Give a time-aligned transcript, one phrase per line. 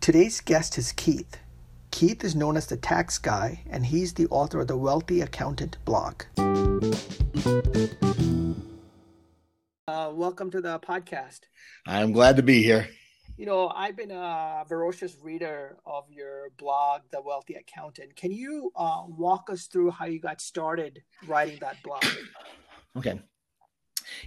[0.00, 1.36] Today's guest is Keith.
[1.90, 5.76] Keith is known as the tax guy, and he's the author of the Wealthy Accountant
[5.84, 6.22] blog.
[9.86, 11.40] Uh, welcome to the podcast.
[11.86, 12.88] I'm glad to be here.
[13.36, 18.16] You know, I've been a ferocious reader of your blog, The Wealthy Accountant.
[18.16, 22.02] Can you uh, walk us through how you got started writing that blog?
[22.96, 23.20] Okay.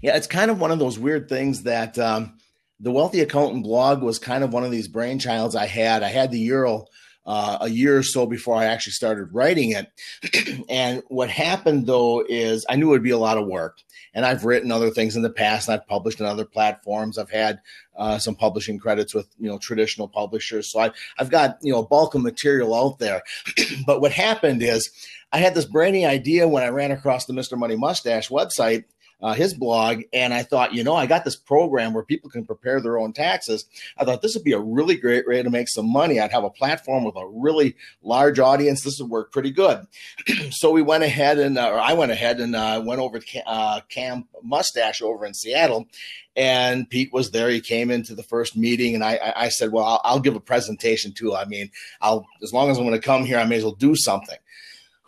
[0.03, 2.37] Yeah, it's kind of one of those weird things that um,
[2.79, 6.03] the Wealthy Accountant blog was kind of one of these brainchilds I had.
[6.03, 6.85] I had the Euro
[7.25, 10.65] uh, a year or so before I actually started writing it.
[10.69, 13.79] and what happened though is I knew it would be a lot of work.
[14.13, 17.17] And I've written other things in the past, and I've published in other platforms.
[17.17, 17.59] I've had
[17.97, 21.79] uh, some publishing credits with you know traditional publishers, so I, I've got you know
[21.79, 23.21] a bulk of material out there.
[23.85, 24.89] but what happened is
[25.33, 27.57] I had this brainy idea when I ran across the Mr.
[27.57, 28.85] Money Mustache website
[29.25, 32.45] uh, his blog, and I thought, you know, I got this program where people can
[32.45, 33.65] prepare their own taxes.
[33.97, 36.19] I thought this would be a really great way to make some money.
[36.19, 38.83] I'd have a platform with a really large audience.
[38.83, 39.87] This would work pretty good.
[40.51, 43.49] so we went ahead and, uh, or I went ahead and uh, went over to
[43.49, 45.87] uh, Camp Mustache over in Seattle,
[46.35, 47.49] and Pete was there.
[47.49, 50.39] He came into the first meeting, and I, I said, "Well, I'll, I'll, give a
[50.39, 51.33] presentation too.
[51.33, 53.73] I mean, I'll as long as I'm going to come here, I may as well
[53.73, 54.37] do something."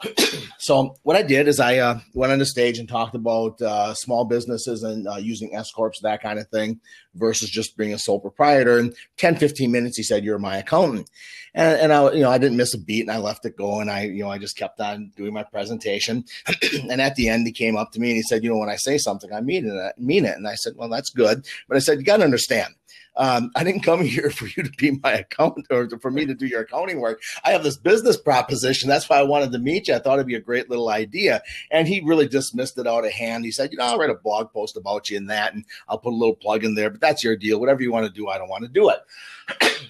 [0.59, 3.94] so what I did is I uh, went on the stage and talked about uh,
[3.95, 6.80] small businesses and uh, using S corps, that kind of thing,
[7.16, 8.78] versus just being a sole proprietor.
[8.78, 11.09] And 10, 15 minutes, he said, "You're my accountant,"
[11.56, 13.90] and, and I, you know, I didn't miss a beat, and I left it going.
[13.90, 16.25] I, you know, I just kept on doing my presentation.
[16.90, 18.70] and at the end, he came up to me and he said, "You know, when
[18.70, 19.73] I say something, I mean it.
[19.73, 22.23] I mean it." And I said, "Well, that's good," but I said, "You got to
[22.23, 22.75] understand."
[23.17, 26.33] Um, I didn't come here for you to be my accountant or for me to
[26.33, 27.21] do your accounting work.
[27.43, 28.87] I have this business proposition.
[28.87, 29.95] That's why I wanted to meet you.
[29.95, 31.41] I thought it'd be a great little idea.
[31.71, 33.43] And he really dismissed it out of hand.
[33.45, 35.97] He said, you know, I'll write a blog post about you and that, and I'll
[35.97, 37.59] put a little plug in there, but that's your deal.
[37.59, 38.99] Whatever you want to do, I don't want to do it.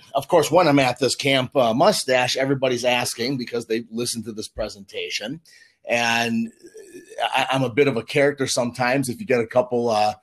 [0.16, 4.32] of course, when I'm at this camp uh, mustache, everybody's asking because they listened to
[4.32, 5.42] this presentation.
[5.90, 6.52] And
[7.34, 9.08] I, am a bit of a character sometimes.
[9.08, 10.16] If you get a couple, uh,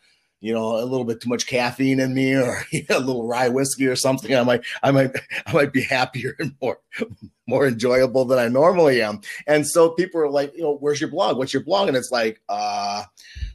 [0.44, 3.87] you know, a little bit too much caffeine in me or a little rye whiskey
[3.87, 5.10] or something, I might, I might,
[5.47, 6.81] I might be happier and more,
[7.49, 9.22] more enjoyable than I normally am.
[9.47, 11.38] And so people are like, you know, where's your blog?
[11.38, 11.88] What's your blog?
[11.88, 13.05] And it's like, uh,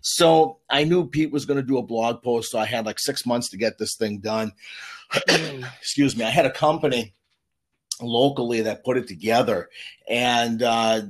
[0.01, 2.51] so I knew Pete was going to do a blog post.
[2.51, 4.51] So I had like six months to get this thing done.
[5.27, 6.25] Excuse me.
[6.25, 7.13] I had a company
[8.01, 9.69] locally that put it together
[10.09, 11.01] and, uh,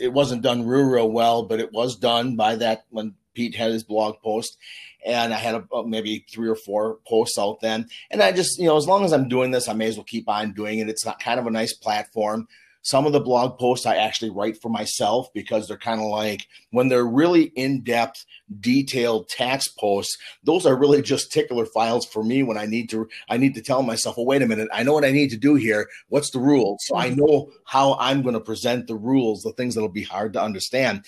[0.00, 3.70] it wasn't done real, real well, but it was done by that when Pete had
[3.70, 4.58] his blog post
[5.04, 7.88] and I had a, uh, maybe three or four posts out then.
[8.10, 10.04] And I just, you know, as long as I'm doing this, I may as well
[10.04, 10.88] keep on doing it.
[10.88, 12.48] It's not kind of a nice platform.
[12.82, 16.46] Some of the blog posts I actually write for myself because they're kind of like
[16.70, 18.24] when they're really in depth,
[18.60, 23.08] detailed tax posts, those are really just tickler files for me when I need to
[23.28, 25.36] I need to tell myself, well, wait a minute, I know what I need to
[25.36, 25.88] do here.
[26.08, 26.76] What's the rule?
[26.80, 30.32] So I know how I'm going to present the rules, the things that'll be hard
[30.34, 31.04] to understand.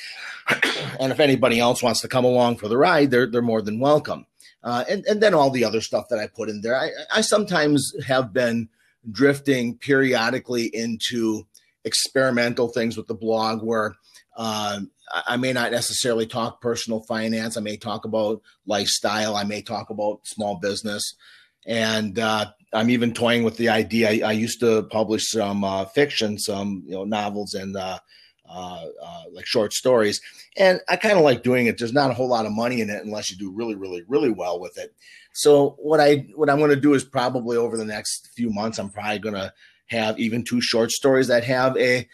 [1.00, 3.80] and if anybody else wants to come along for the ride, they're they're more than
[3.80, 4.26] welcome.
[4.62, 6.76] Uh, and and then all the other stuff that I put in there.
[6.76, 8.69] I, I sometimes have been
[9.10, 11.47] drifting periodically into
[11.84, 13.94] experimental things with the blog where
[14.36, 14.80] uh,
[15.26, 17.56] I may not necessarily talk personal finance.
[17.56, 19.36] I may talk about lifestyle.
[19.36, 21.14] I may talk about small business.
[21.66, 24.10] And uh, I'm even toying with the idea.
[24.10, 27.98] I, I used to publish some uh, fiction, some you know novels and uh,
[28.48, 30.20] uh, uh, like short stories,
[30.56, 31.78] and I kind of like doing it.
[31.78, 34.30] There's not a whole lot of money in it unless you do really, really, really
[34.30, 34.94] well with it.
[35.32, 38.78] So what I what I'm going to do is probably over the next few months,
[38.78, 39.52] I'm probably going to
[39.90, 42.08] have even two short stories that have a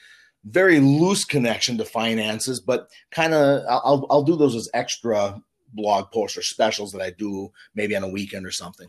[0.45, 5.41] very loose connection to finances, but kind of I'll I'll do those as extra
[5.73, 8.89] blog posts or specials that I do maybe on a weekend or something.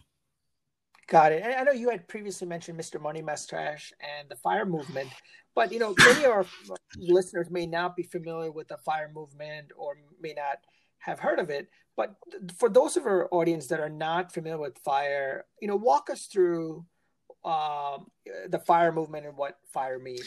[1.08, 1.42] Got it.
[1.44, 3.02] And I know you had previously mentioned Mr.
[3.02, 5.10] Money Mustache and the fire movement,
[5.56, 6.46] but you know many of our
[6.98, 10.58] listeners may not be familiar with the fire movement or may not
[11.00, 11.70] have heard of it.
[11.96, 12.16] But
[12.58, 16.28] for those of our audience that are not familiar with fire, you know, walk us
[16.28, 16.86] through
[17.48, 18.08] um,
[18.50, 20.26] the fire movement and what fire means.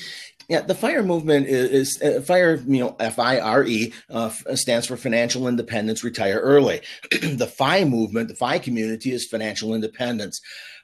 [0.49, 2.56] Yeah, the fire movement is, is uh, fire.
[2.56, 6.02] You know, F I R E uh, stands for financial independence.
[6.02, 6.81] Retire early.
[7.11, 10.40] the FI movement, the FI community, is financial independence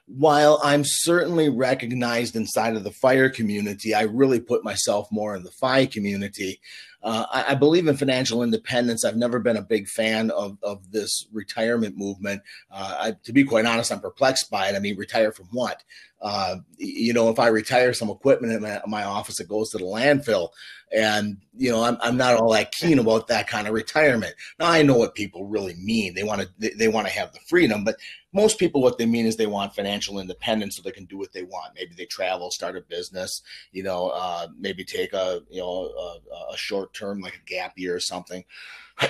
[0.07, 5.43] while I'm certainly recognized inside of the fire community, I really put myself more in
[5.43, 6.61] the FI community.
[7.03, 9.05] Uh, I, I, believe in financial independence.
[9.05, 12.41] I've never been a big fan of, of this retirement movement.
[12.71, 14.75] Uh, I, to be quite honest, I'm perplexed by it.
[14.75, 15.83] I mean, retire from what?
[16.21, 19.77] Uh, you, know, if I retire some equipment in my, my office, it goes to
[19.77, 20.49] the landfill.
[20.95, 24.35] And, you know, I'm, I'm not all that keen about that kind of retirement.
[24.57, 26.13] Now, I know what people really mean.
[26.13, 27.97] They want to, they, want to have the freedom, but
[28.31, 31.33] most people, what they mean is they want financial independence so they can do what
[31.33, 31.75] they want.
[31.75, 33.41] Maybe they travel, start a business,
[33.73, 37.73] you know, uh, maybe take a, you know, a, a short term, like a gap
[37.77, 38.45] year or something.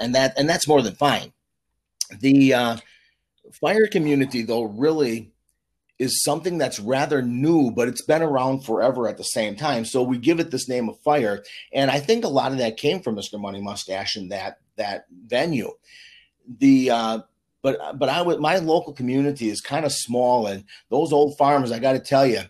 [0.00, 1.32] and that, and that's more than fine.
[2.20, 2.76] The, uh,
[3.52, 5.30] fire community though really
[5.98, 9.84] is something that's rather new, but it's been around forever at the same time.
[9.84, 12.76] So we give it this name of fire, and I think a lot of that
[12.76, 13.40] came from Mr.
[13.40, 15.70] Money Mustache and that that venue.
[16.58, 17.18] The uh,
[17.62, 21.72] but but I would my local community is kind of small, and those old farmers,
[21.72, 22.42] I got to tell you.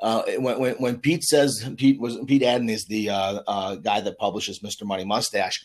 [0.00, 4.00] Uh, when, when, when Pete says Pete was Pete Adeney is the uh, uh, guy
[4.00, 4.84] that publishes Mr.
[4.84, 5.64] Money Mustache,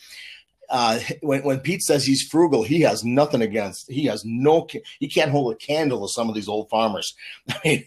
[0.70, 3.90] uh, when, when Pete says he's frugal, he has nothing against.
[3.90, 4.68] He has no.
[5.00, 7.16] He can't hold a candle to some of these old farmers.
[7.50, 7.86] I mean,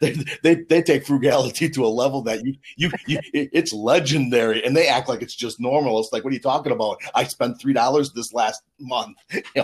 [0.00, 4.76] they, they, they take frugality to a level that you you, you it's legendary, and
[4.76, 6.00] they act like it's just normal.
[6.00, 7.00] It's like, what are you talking about?
[7.14, 9.16] I spent three dollars this last month.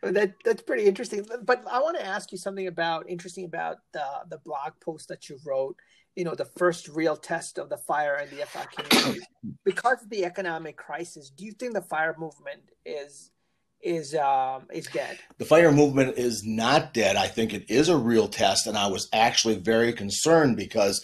[0.02, 1.26] that that's pretty interesting.
[1.44, 5.28] But I want to ask you something about interesting about the the blog post that
[5.28, 5.76] you wrote
[6.18, 9.24] you know the first real test of the fire and the FI community
[9.64, 11.30] because of the economic crisis.
[11.30, 13.30] Do you think the fire movement is
[13.80, 15.20] is um, is dead?
[15.38, 17.14] The fire movement is not dead.
[17.14, 21.02] I think it is a real test, and I was actually very concerned because.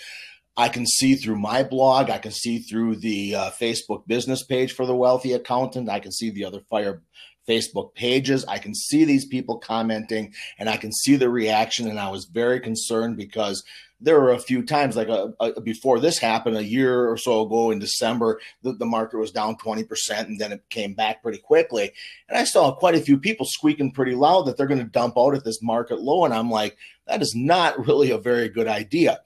[0.57, 2.11] I can see through my blog.
[2.11, 5.89] I can see through the uh, Facebook business page for the wealthy accountant.
[5.89, 7.03] I can see the other fire
[7.49, 8.45] Facebook pages.
[8.47, 11.89] I can see these people commenting and I can see the reaction.
[11.89, 13.63] And I was very concerned because
[14.05, 17.43] there were a few times like a, a, before this happened a year or so
[17.43, 19.87] ago in december the, the market was down 20%
[20.21, 21.91] and then it came back pretty quickly
[22.29, 25.15] and i saw quite a few people squeaking pretty loud that they're going to dump
[25.17, 26.77] out at this market low and i'm like
[27.07, 29.21] that is not really a very good idea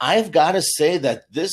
[0.00, 1.52] i've got to say that this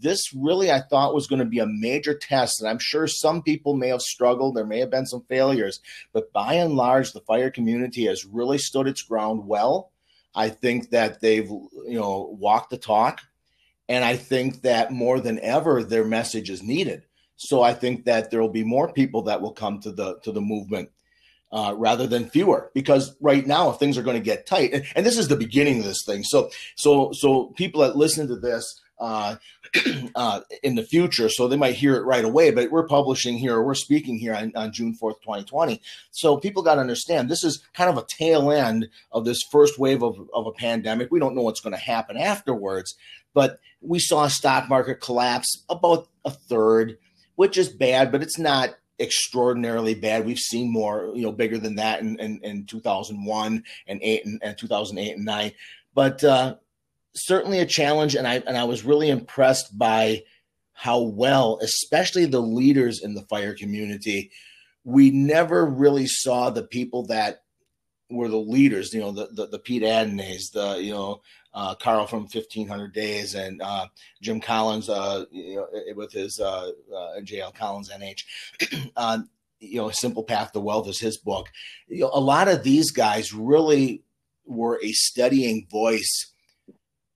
[0.00, 3.42] this really i thought was going to be a major test and i'm sure some
[3.42, 5.80] people may have struggled there may have been some failures
[6.12, 9.90] but by and large the fire community has really stood its ground well
[10.34, 13.20] I think that they've you know walked the talk,
[13.88, 17.04] and I think that more than ever their message is needed.
[17.36, 20.32] So I think that there will be more people that will come to the to
[20.32, 20.90] the movement
[21.50, 24.84] uh, rather than fewer because right now if things are going to get tight and,
[24.94, 28.36] and, this is the beginning of this thing so so so people that listen to
[28.36, 29.36] this uh,
[30.14, 32.50] uh, in the future, so they might hear it right away.
[32.50, 35.80] But we're publishing here, or we're speaking here on, on June 4th, 2020.
[36.10, 39.78] So people got to understand this is kind of a tail end of this first
[39.78, 41.10] wave of, of a pandemic.
[41.10, 42.94] We don't know what's going to happen afterwards,
[43.34, 46.98] but we saw a stock market collapse about a third,
[47.36, 50.26] which is bad, but it's not extraordinarily bad.
[50.26, 54.38] We've seen more, you know, bigger than that in, in, in 2001 and eight and,
[54.42, 55.52] and 2008 and nine.
[55.94, 56.56] But uh,
[57.14, 60.22] certainly a challenge, and I and I was really impressed by
[60.72, 64.30] how well, especially the leaders in the fire community,
[64.84, 67.42] we never really saw the people that
[68.10, 68.92] were the leaders.
[68.92, 71.20] You know, the the, the Pete Adeneys, the you know
[71.52, 73.86] uh, Carl from 1500 Days, and uh,
[74.22, 78.24] Jim Collins uh, you know, with his uh, uh, JL Collins NH.
[78.96, 79.18] Uh,
[79.60, 81.48] you know, Simple Path to Wealth is his book.
[81.86, 84.02] You know, a lot of these guys really
[84.46, 86.32] were a studying voice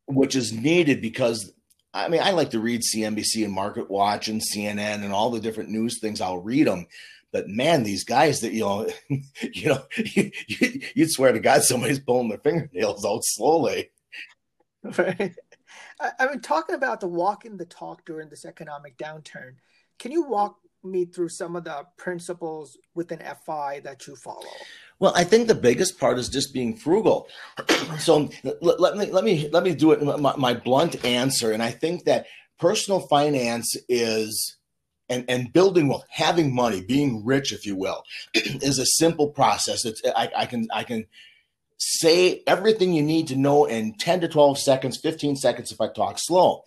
[0.06, 1.52] which is needed because
[1.92, 5.38] I mean, I like to read CNBC and Market Watch and CNN and all the
[5.38, 6.20] different news things.
[6.20, 6.88] I'll read them,
[7.34, 10.30] but man, these guys that you know, you know, you,
[10.96, 13.90] would swear to God somebody's pulling their fingernails out slowly.
[14.98, 15.34] Right.
[15.98, 19.54] I, I mean, talking about the walking the talk during this economic downturn,
[19.98, 24.42] can you walk me through some of the principles within FI that you follow?
[25.04, 27.28] Well, I think the biggest part is just being frugal.
[27.98, 31.62] so let, let, me let me let me do it my, my blunt answer, and
[31.62, 32.24] I think that
[32.58, 34.56] personal finance is
[35.10, 38.02] and and building wealth, having money, being rich, if you will,
[38.34, 39.84] is a simple process.
[39.84, 41.04] It's I, I can I can
[41.76, 45.88] say everything you need to know in 10 to 12 seconds, 15 seconds if I
[45.88, 46.62] talk slow.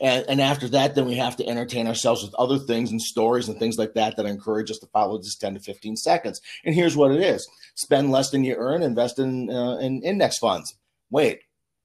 [0.00, 3.48] And, and after that, then we have to entertain ourselves with other things and stories
[3.48, 6.40] and things like that that encourage us to follow this 10 to 15 seconds.
[6.64, 10.38] And here's what it is spend less than you earn, invest in, uh, in index
[10.38, 10.76] funds.
[11.10, 11.40] Wait,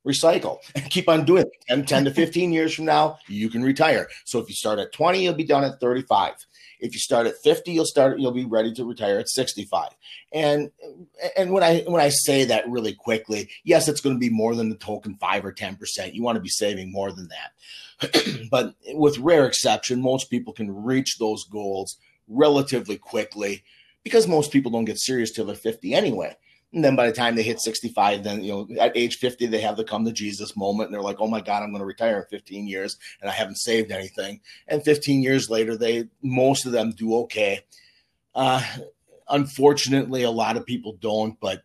[0.06, 1.66] recycle and keep on doing it.
[1.68, 4.08] 10, 10 to 15 years from now, you can retire.
[4.26, 6.34] So if you start at 20, you'll be done at 35.
[6.82, 9.90] If you start at 50, you'll start you'll be ready to retire at 65.
[10.34, 10.72] And
[11.38, 14.56] and when I when I say that really quickly, yes, it's going to be more
[14.56, 16.14] than the token 5 or 10%.
[16.14, 18.50] You want to be saving more than that.
[18.52, 21.98] but with rare exception, most people can reach those goals
[22.28, 23.64] relatively quickly
[24.04, 26.36] because most people don't get serious till they're 50 anyway.
[26.74, 29.60] And then by the time they hit 65, then, you know, at age 50, they
[29.60, 30.88] have the come to Jesus moment.
[30.88, 33.34] And they're like, oh my God, I'm going to retire in 15 years and I
[33.34, 34.40] haven't saved anything.
[34.68, 37.66] And 15 years later, they, most of them do okay.
[38.34, 38.64] Uh,
[39.30, 41.38] unfortunately, a lot of people don't.
[41.42, 41.64] But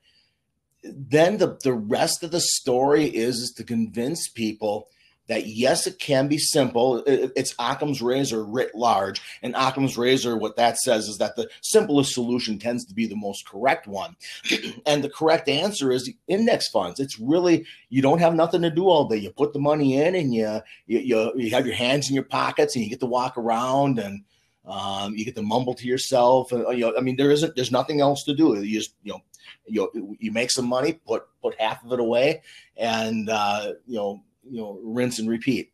[0.82, 4.88] then the, the rest of the story is, is to convince people
[5.28, 7.02] that yes, it can be simple.
[7.06, 9.20] It's Occam's razor writ large.
[9.42, 13.16] And Occam's razor, what that says is that the simplest solution tends to be the
[13.16, 14.16] most correct one.
[14.86, 17.00] and the correct answer is index funds.
[17.00, 19.16] It's really, you don't have nothing to do all day.
[19.16, 22.76] You put the money in and you, you, you, have your hands in your pockets
[22.76, 24.22] and you get to walk around and
[24.64, 26.52] um, you get to mumble to yourself.
[26.52, 28.60] And, you know, I mean, there isn't, there's nothing else to do.
[28.62, 29.22] You just, you know,
[29.66, 32.42] you, you make some money, put, put half of it away
[32.76, 35.72] and, uh, you know, you know rinse and repeat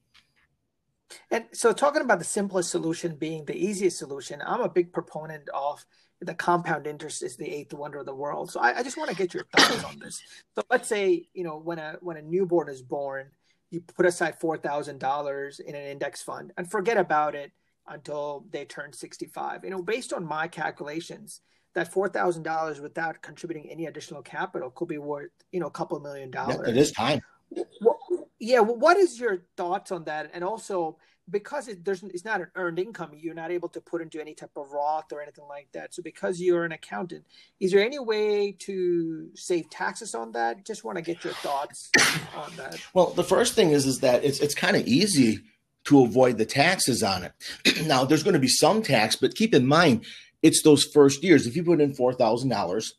[1.31, 5.49] and so talking about the simplest solution being the easiest solution i'm a big proponent
[5.55, 5.85] of
[6.21, 9.11] the compound interest is the eighth wonder of the world so i, I just want
[9.11, 10.23] to get your thoughts on this
[10.55, 13.31] so let's say you know when a when a newborn is born
[13.71, 17.53] you put aside $4000 in an index fund and forget about it
[17.89, 21.41] until they turn 65 you know based on my calculations
[21.75, 25.71] that four thousand dollars without contributing any additional capital could be worth you know a
[25.71, 26.69] couple million dollars.
[26.69, 27.21] It is time.
[27.81, 27.99] Well,
[28.43, 30.33] yeah, what is your thoughts on that?
[30.35, 30.97] And also,
[31.31, 34.35] because it, there's it's not an earned income, you're not able to put into any
[34.35, 35.95] type of Roth or anything like that.
[35.95, 37.25] So, because you're an accountant,
[37.61, 40.67] is there any way to save taxes on that?
[40.67, 41.93] Just want to get your thoughts
[42.35, 42.81] on that.
[42.95, 45.39] Well, the first thing is is that it's it's kind of easy
[45.85, 47.87] to avoid the taxes on it.
[47.87, 50.05] now, there's going to be some tax, but keep in mind
[50.43, 51.47] it's those first years.
[51.47, 52.95] If you put in four thousand dollars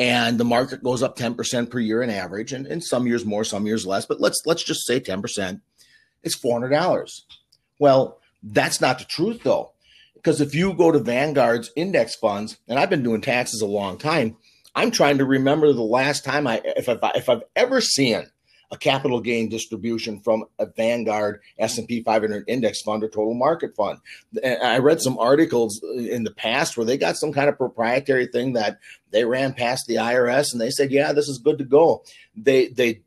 [0.00, 3.44] and the market goes up 10% per year in average and, and some years more
[3.44, 5.60] some years less but let's let's just say 10%
[6.22, 7.20] it's $400
[7.78, 9.72] well that's not the truth though
[10.14, 13.98] because if you go to vanguard's index funds and i've been doing taxes a long
[13.98, 14.34] time
[14.74, 18.26] i'm trying to remember the last time i if i've, if I've ever seen
[18.72, 23.98] a capital gain distribution from a Vanguard S&P 500 index fund or total market fund.
[24.44, 28.52] I read some articles in the past where they got some kind of proprietary thing
[28.52, 28.78] that
[29.10, 32.04] they ran past the IRS and they said, "Yeah, this is good to go."
[32.36, 33.02] They they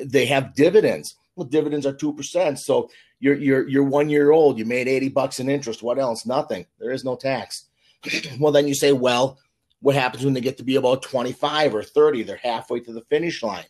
[0.00, 1.16] they have dividends.
[1.34, 2.58] Well, dividends are 2%.
[2.58, 5.82] So you're you're you're 1 year old, you made 80 bucks in interest.
[5.82, 6.26] What else?
[6.26, 6.66] Nothing.
[6.78, 7.66] There is no tax.
[8.38, 9.38] well, then you say, "Well,
[9.80, 12.22] what happens when they get to be about 25 or 30?
[12.22, 13.66] They're halfway to the finish line."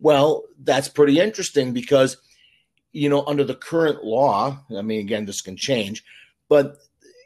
[0.00, 2.16] Well, that's pretty interesting because,
[2.92, 6.04] you know, under the current law, I mean, again, this can change,
[6.48, 6.78] but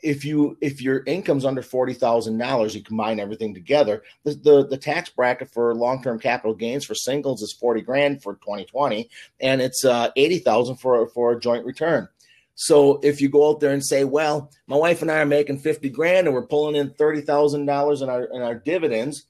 [0.03, 4.03] if you if your income's under forty thousand dollars, you combine everything together.
[4.25, 8.23] The, the, the tax bracket for long term capital gains for singles is forty grand
[8.23, 9.11] for twenty twenty,
[9.41, 12.09] and it's uh, eighty thousand for for a joint return.
[12.55, 15.61] So if you go out there and say, "Well, my wife and I are making
[15.61, 19.27] fifty grand, and we're pulling in thirty thousand dollars in our in our dividends,"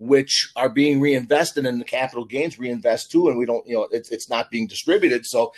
[0.00, 3.86] which are being reinvested in the capital gains reinvest too, and we don't, you know,
[3.92, 5.26] it's it's not being distributed.
[5.26, 5.52] So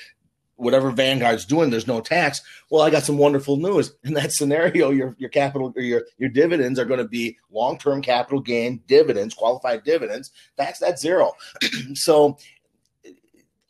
[0.57, 2.43] whatever Vanguard's doing, there's no tax.
[2.69, 3.95] Well, I got some wonderful news.
[4.05, 7.79] In that scenario, your your capital or your your dividends are going to be long
[7.79, 10.33] term capital gain dividends, qualified dividends.
[10.57, 11.33] Tax that zero.
[11.95, 12.37] so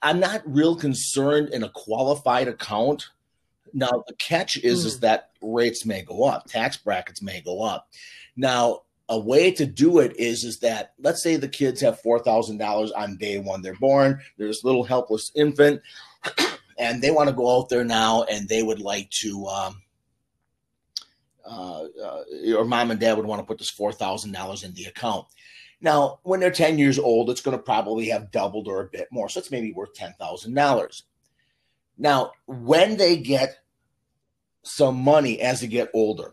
[0.01, 3.11] I'm not real concerned in a qualified account.
[3.75, 4.87] Now the catch is mm.
[4.87, 5.01] is hmm.
[5.01, 7.89] that rates may go up, tax brackets may go up.
[8.37, 12.19] Now a way to do it is is that let's say the kids have four
[12.19, 15.83] thousand dollars on day one they're born they're this little helpless infant
[16.79, 19.83] and they want to go out there now and they would like to um,
[21.45, 22.23] uh, uh,
[22.57, 25.27] or mom and dad would want to put this four thousand dollars in the account.
[25.83, 29.09] Now when they're 10 years old it's going to probably have doubled or a bit
[29.13, 31.03] more so it's maybe worth ten thousand dollars.
[31.99, 33.59] Now when they get
[34.63, 36.33] some money as they get older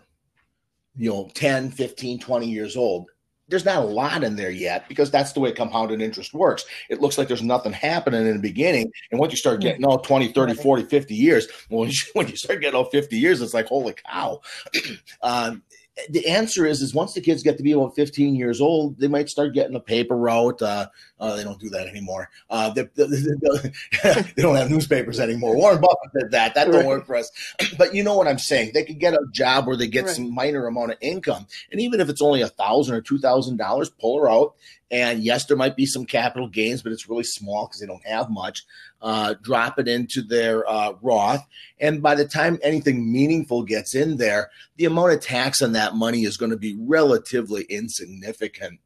[0.99, 3.07] you know 10 15 20 years old
[3.49, 6.65] there's not a lot in there yet because that's the way compounded interest works.
[6.89, 8.91] It looks like there's nothing happening in the beginning.
[9.11, 12.27] And once you start getting all 20 30 40 50 years well, when you, when
[12.27, 14.39] you start getting all 50 years it's like holy cow.
[15.21, 15.63] Um,
[16.09, 19.07] the answer is is once the kids get to be about 15 years old, they
[19.07, 20.61] might start getting a paper route.
[20.61, 20.87] Uh,
[21.19, 22.29] uh, they don't do that anymore.
[22.49, 23.73] Uh, they, they, they,
[24.35, 25.55] they, don't have newspapers anymore.
[25.55, 26.55] Warren Buffett did that.
[26.55, 27.31] That don't work for us.
[27.77, 28.71] But you know what I'm saying?
[28.73, 30.15] They could get a job where they get right.
[30.15, 33.57] some minor amount of income, and even if it's only a thousand or two thousand
[33.57, 34.55] dollars, pull her out.
[34.91, 38.05] And yes, there might be some capital gains, but it's really small because they don't
[38.05, 38.63] have much
[39.01, 41.45] uh, drop it into their uh, Roth.
[41.79, 45.95] And by the time anything meaningful gets in there, the amount of tax on that
[45.95, 48.79] money is going to be relatively insignificant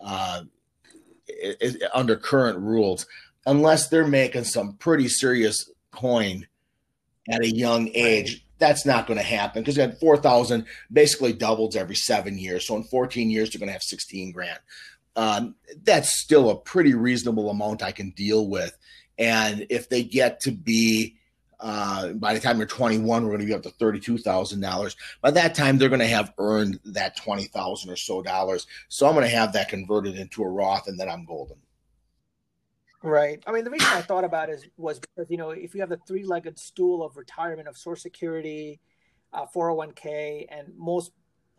[0.00, 0.42] uh,
[1.26, 3.06] it, it, under current rules,
[3.46, 6.46] unless they're making some pretty serious coin
[7.28, 8.44] at a young age.
[8.58, 12.66] That's not going to happen because at 4,000 basically doubles every seven years.
[12.66, 14.58] So in 14 years, they're going to have 16 grand.
[15.16, 18.76] Um, that's still a pretty reasonable amount I can deal with.
[19.18, 21.18] And if they get to be
[21.60, 24.96] uh, by the time you're 21, we're going to be up to $32,000.
[25.20, 28.66] By that time, they're going to have earned that 20,000 or so dollars.
[28.88, 31.56] So I'm going to have that converted into a Roth and then I'm golden.
[33.02, 33.42] Right.
[33.46, 35.90] I mean, the reason I thought about it was because, you know, if you have
[35.90, 38.80] the three legged stool of retirement of Social Security,
[39.32, 41.12] uh, 401k, and most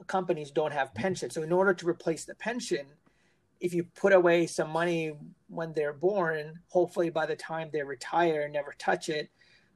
[0.07, 1.29] companies don't have pension.
[1.29, 2.87] So, in order to replace the pension,
[3.59, 5.13] if you put away some money
[5.47, 9.29] when they're born, hopefully by the time they retire, never touch it,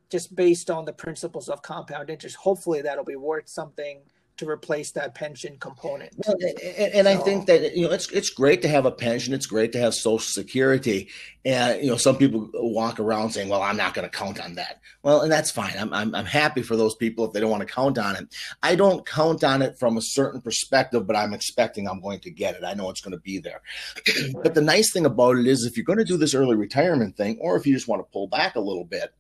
[0.09, 4.01] just based on the principles of compound interest, hopefully that'll be worth something
[4.37, 6.13] to replace that pension component.
[6.25, 8.91] Well, and, and so, I think that you know it's it's great to have a
[8.91, 9.33] pension.
[9.33, 11.09] It's great to have Social Security,
[11.45, 14.55] and you know some people walk around saying, "Well, I'm not going to count on
[14.55, 15.73] that." Well, and that's fine.
[15.77, 18.35] I'm, I'm I'm happy for those people if they don't want to count on it.
[18.63, 22.31] I don't count on it from a certain perspective, but I'm expecting I'm going to
[22.31, 22.63] get it.
[22.63, 23.61] I know it's going to be there.
[24.43, 27.15] but the nice thing about it is, if you're going to do this early retirement
[27.17, 29.13] thing, or if you just want to pull back a little bit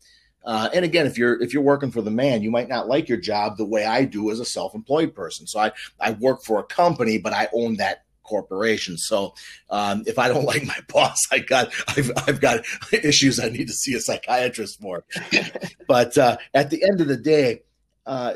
[0.43, 3.07] uh, and again, if you're if you're working for the man, you might not like
[3.07, 5.47] your job the way I do as a self-employed person.
[5.47, 8.97] So I I work for a company, but I own that corporation.
[8.97, 9.33] So
[9.69, 13.67] um, if I don't like my boss, I got I've I've got issues I need
[13.67, 15.05] to see a psychiatrist for.
[15.87, 17.61] but uh, at the end of the day,
[18.05, 18.33] uh,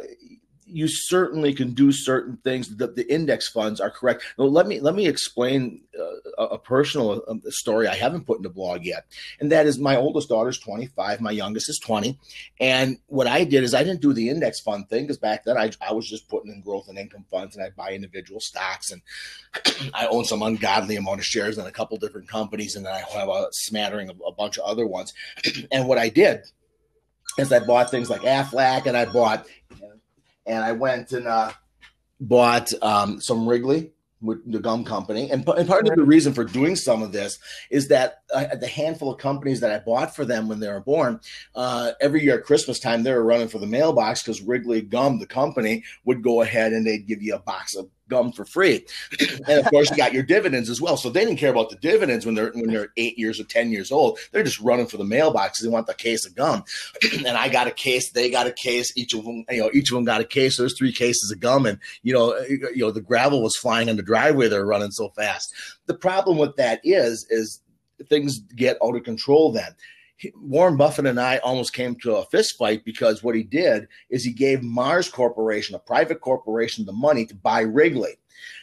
[0.69, 2.75] you certainly can do certain things.
[2.75, 4.23] The, the index funds are correct.
[4.37, 8.43] Well, let me let me explain uh, a personal uh, story I haven't put in
[8.43, 9.05] the blog yet,
[9.39, 12.19] and that is my oldest daughter's 25, my youngest is 20,
[12.59, 15.57] and what I did is I didn't do the index fund thing because back then
[15.57, 18.91] I, I was just putting in growth and income funds and I buy individual stocks
[18.91, 19.01] and
[19.93, 22.99] I own some ungodly amount of shares in a couple different companies and then I
[23.17, 25.13] have a smattering of a bunch of other ones,
[25.71, 26.43] and what I did
[27.37, 29.45] is I bought things like Aflac and I bought
[30.47, 31.51] and I went and uh,
[32.19, 35.29] bought um, some Wrigley with the gum company.
[35.29, 37.37] And, and part of the reason for doing some of this
[37.69, 40.79] is that uh, the handful of companies that I bought for them when they were
[40.79, 41.19] born,
[41.55, 45.19] uh, every year at Christmas time, they were running for the mailbox because Wrigley Gum,
[45.19, 48.85] the company, would go ahead and they'd give you a box of gum for free.
[49.47, 50.97] and of course, you got your dividends as well.
[50.97, 53.71] So they didn't care about the dividends when they're when they're eight years or ten
[53.71, 54.19] years old.
[54.31, 55.61] They're just running for the mailboxes.
[55.61, 56.63] They want the case of gum.
[57.25, 58.11] and I got a case.
[58.11, 58.91] They got a case.
[58.95, 60.57] Each of them, you know, each of them got a case.
[60.57, 63.41] So there's three cases of gum, and you know, eh, eh, you know, the gravel
[63.41, 64.47] was flying in the driveway.
[64.47, 65.53] They're running so fast.
[65.85, 67.61] The problem with that is, is
[68.09, 69.73] things get out of control then.
[70.35, 74.23] Warren Buffett and I almost came to a fist fight because what he did is
[74.23, 78.17] he gave Mars Corporation, a private corporation, the money to buy Wrigley.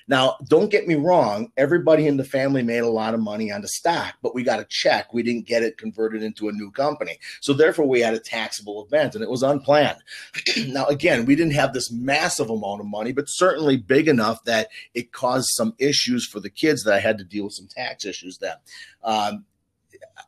[0.07, 3.62] Now, don't get me wrong, everybody in the family made a lot of money on
[3.62, 5.12] the stock, but we got a check.
[5.12, 7.19] We didn't get it converted into a new company.
[7.40, 9.99] So therefore we had a taxable event and it was unplanned.
[10.69, 14.69] now, again, we didn't have this massive amount of money, but certainly big enough that
[14.93, 18.05] it caused some issues for the kids that I had to deal with some tax
[18.05, 18.57] issues then.
[19.03, 19.45] Um,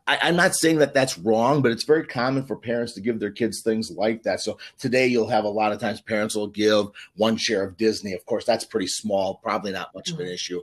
[0.06, 3.18] I, am not saying that that's wrong, but it's very common for parents to give
[3.18, 4.40] their kids things like that.
[4.40, 8.12] So today you'll have a lot of times parents will give one share of Disney.
[8.12, 10.34] Of course, that's pretty small, probably not much of an mm-hmm.
[10.34, 10.62] issue.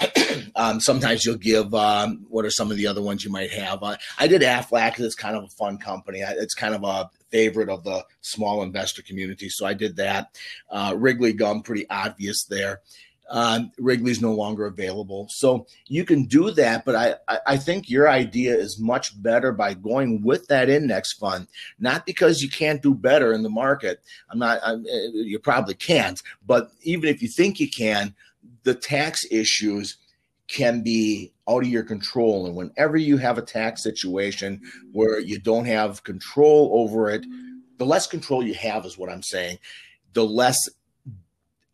[0.56, 3.82] um, sometimes you'll give um, what are some of the other ones you might have?
[3.82, 6.20] Uh, I did Aflac because it's kind of a fun company.
[6.20, 10.36] It's kind of a favorite of the small investor community, so I did that.
[10.68, 12.80] Uh, Wrigley Gum, pretty obvious there
[13.30, 15.26] um, Wrigley's no longer available.
[15.30, 16.94] So you can do that, but
[17.28, 22.04] I, I think your idea is much better by going with that index fund, not
[22.04, 24.02] because you can't do better in the market.
[24.30, 28.14] I'm not, I'm, uh, you probably can't, but even if you think you can,
[28.64, 29.96] the tax issues
[30.48, 32.46] can be out of your control.
[32.46, 34.60] And whenever you have a tax situation
[34.92, 37.24] where you don't have control over it,
[37.78, 39.58] the less control you have is what I'm saying,
[40.12, 40.58] the less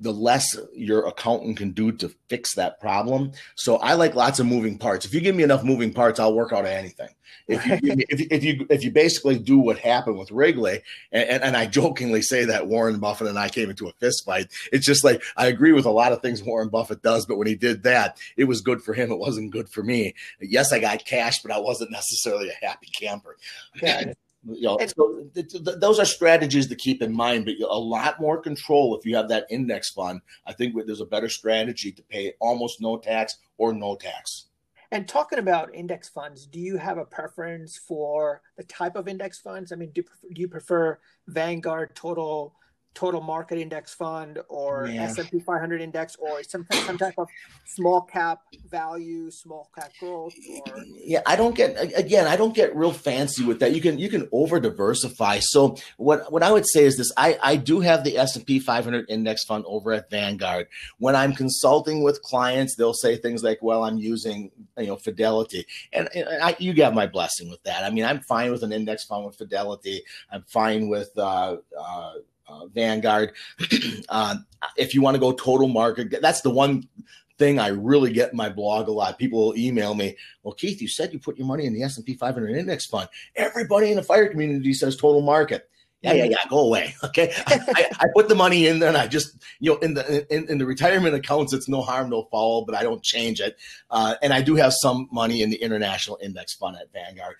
[0.00, 3.32] the less your accountant can do to fix that problem.
[3.56, 5.04] So I like lots of moving parts.
[5.04, 7.08] If you give me enough moving parts, I'll work out anything.
[7.48, 10.82] If you, if, if, you if you basically do what happened with Wrigley,
[11.12, 14.48] and, and, I jokingly say that Warren Buffett and I came into a fist fight.
[14.72, 17.46] It's just like I agree with a lot of things Warren Buffett does, but when
[17.46, 19.11] he did that, it was good for him.
[19.11, 20.14] It wasn't good for me.
[20.40, 23.37] Yes, I got cash, but I wasn't necessarily a happy camper.
[23.82, 24.12] Yeah
[24.46, 28.20] you know, so th- th- those are strategies to keep in mind, but a lot
[28.20, 30.20] more control if you have that index fund.
[30.46, 34.46] I think there's a better strategy to pay almost no tax or no tax.
[34.90, 39.38] And talking about index funds, do you have a preference for the type of index
[39.38, 39.70] funds?
[39.70, 42.55] I mean, do, do you prefer Vanguard Total
[42.94, 45.05] total market index fund or yeah.
[45.05, 47.29] S&P 500 index or some some type of
[47.64, 52.74] small cap value, small cap growth or Yeah, I don't get again, I don't get
[52.74, 53.72] real fancy with that.
[53.72, 55.38] You can you can over diversify.
[55.40, 59.07] So what what I would say is this, I I do have the S&P 500
[59.09, 60.66] index fund over at Vanguard.
[60.98, 65.66] When I'm consulting with clients, they'll say things like, "Well, I'm using, you know, Fidelity."
[65.92, 67.85] And, and I, you got my blessing with that.
[67.85, 70.03] I mean, I'm fine with an index fund with Fidelity.
[70.31, 72.12] I'm fine with uh, uh
[72.48, 73.32] uh, Vanguard.
[74.08, 74.37] uh,
[74.76, 76.88] if you want to go total market, that's the one
[77.38, 79.18] thing I really get in my blog a lot.
[79.18, 81.96] People will email me, "Well, Keith, you said you put your money in the S
[81.96, 83.08] and P 500 index fund.
[83.37, 85.68] Everybody in the fire community says total market."
[86.02, 86.37] Yeah, yeah, yeah.
[86.48, 86.94] Go away.
[87.04, 90.32] Okay, I, I, put the money in there, and I just, you know, in the
[90.32, 93.56] in, in, the retirement accounts, it's no harm, no foul, but I don't change it.
[93.90, 97.37] Uh, and I do have some money in the international index fund at Vanguard.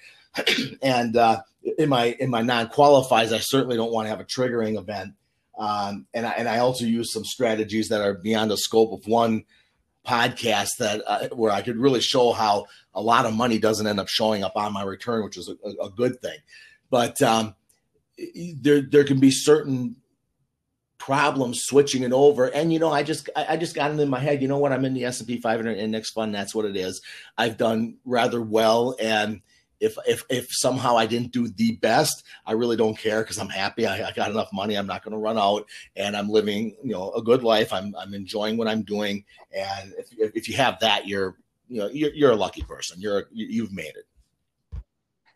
[0.83, 1.41] and uh,
[1.79, 5.15] in my in my non qualifies, I certainly don't want to have a triggering event.
[5.59, 9.07] Um, and I and I also use some strategies that are beyond the scope of
[9.07, 9.45] one
[10.07, 14.01] podcast that uh, where I could really show how a lot of money doesn't end
[14.01, 16.39] up showing up on my return, which is a, a good thing.
[16.91, 17.55] But um,
[18.57, 19.97] there there can be certain
[20.99, 22.47] problems switching it over.
[22.47, 24.59] And you know i just I, I, just got it in my head you know
[24.59, 24.73] what?
[24.73, 26.35] I'm in the s&p 500 index fund.
[26.35, 27.01] That's what it is.
[27.37, 28.97] I've done rather well.
[29.01, 29.41] And
[29.81, 33.49] if if if somehow I didn't do the best, I really don't care because I'm
[33.49, 33.87] happy.
[33.87, 34.77] I, I, got enough money.
[34.77, 37.73] I'm not going to run out, and I'm living you know a good life.
[37.73, 41.37] I'm I'm enjoying what I'm doing, and if if you have that, you're
[41.69, 43.01] you know you're, you're a lucky person.
[43.01, 44.07] You're you've made it.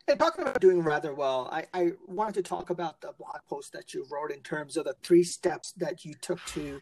[0.08, 3.72] And talking about doing rather well, I, I wanted to talk about the blog post
[3.72, 6.80] that you wrote in terms of the three steps that you took to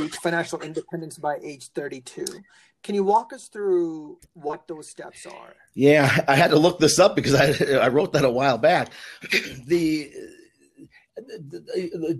[0.00, 2.24] reach financial independence by age 32.
[2.82, 5.54] Can you walk us through what those steps are?
[5.74, 8.90] Yeah, I had to look this up because I I wrote that a while back.
[9.66, 10.12] the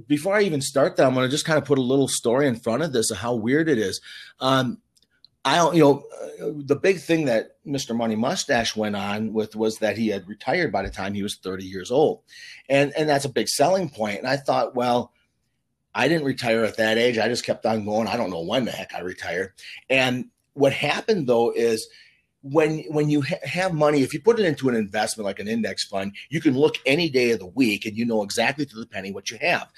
[0.06, 2.46] before I even start that, I'm going to just kind of put a little story
[2.46, 4.00] in front of this of how weird it is.
[4.40, 4.78] Um,
[5.44, 6.04] I don't, you know,
[6.40, 7.96] uh, the big thing that Mr.
[7.96, 11.36] Money Mustache went on with was that he had retired by the time he was
[11.36, 12.22] 30 years old,
[12.68, 14.18] and and that's a big selling point.
[14.18, 15.12] And I thought, well,
[15.94, 17.18] I didn't retire at that age.
[17.18, 18.06] I just kept on going.
[18.06, 19.52] I don't know when the heck I retired.
[19.90, 21.88] And what happened though is
[22.42, 25.46] when when you ha- have money if you put it into an investment like an
[25.46, 28.76] index fund you can look any day of the week and you know exactly to
[28.76, 29.68] the penny what you have.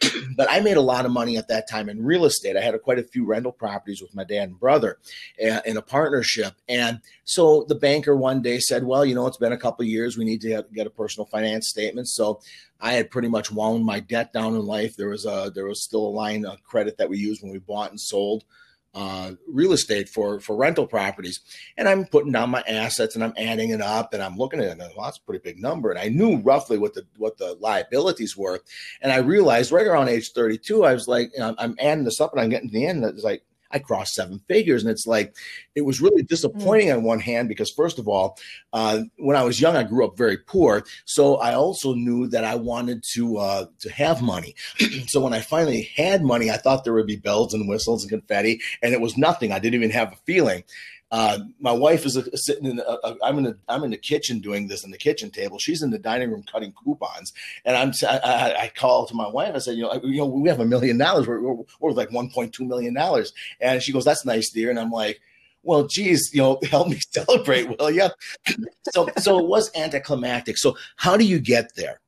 [0.36, 2.56] But i made a lot of money at that time in real estate.
[2.56, 4.98] I had a, quite a few rental properties with my dad and brother
[5.44, 6.54] uh, in a partnership.
[6.68, 10.16] And so the banker one day said well you know it's been a couple years.
[10.16, 12.08] We need to have, get a personal finance statement.
[12.08, 12.40] So
[12.80, 14.96] I had pretty much wound my debt down in life.
[14.96, 17.58] There was a there was still a line of credit that we used when we
[17.58, 18.44] bought and sold
[18.94, 21.40] uh, real estate for for rental properties,
[21.76, 24.66] and I'm putting down my assets and I'm adding it up and I'm looking at
[24.66, 24.70] it.
[24.70, 27.56] And well, that's a pretty big number, and I knew roughly what the what the
[27.60, 28.60] liabilities were,
[29.00, 32.20] and I realized right around age 32, I was like, you know, I'm adding this
[32.20, 33.04] up and I'm getting to the end.
[33.04, 33.42] And It's like
[33.74, 34.82] I crossed seven figures.
[34.82, 35.34] And it's like,
[35.74, 36.96] it was really disappointing mm.
[36.96, 38.38] on one hand because, first of all,
[38.72, 40.84] uh, when I was young, I grew up very poor.
[41.04, 44.54] So I also knew that I wanted to, uh, to have money.
[45.08, 48.10] so when I finally had money, I thought there would be bells and whistles and
[48.10, 49.50] confetti, and it was nothing.
[49.50, 50.62] I didn't even have a feeling.
[51.10, 52.80] Uh, my wife is a, sitting in.
[52.80, 53.46] A, a, I'm in.
[53.46, 55.58] A, I'm in the kitchen doing this in the kitchen table.
[55.58, 57.32] She's in the dining room cutting coupons,
[57.64, 57.92] and I'm.
[58.08, 59.54] I, I call to my wife.
[59.54, 61.26] I said, you know, you know, we have a million dollars.
[61.26, 64.90] We're, we're, we're like 1.2 million dollars, and she goes, "That's nice, dear." And I'm
[64.90, 65.20] like,
[65.64, 68.08] well, geez, you know, help me celebrate, will you?
[68.92, 70.58] so, so it was anticlimactic.
[70.58, 72.00] So, how do you get there?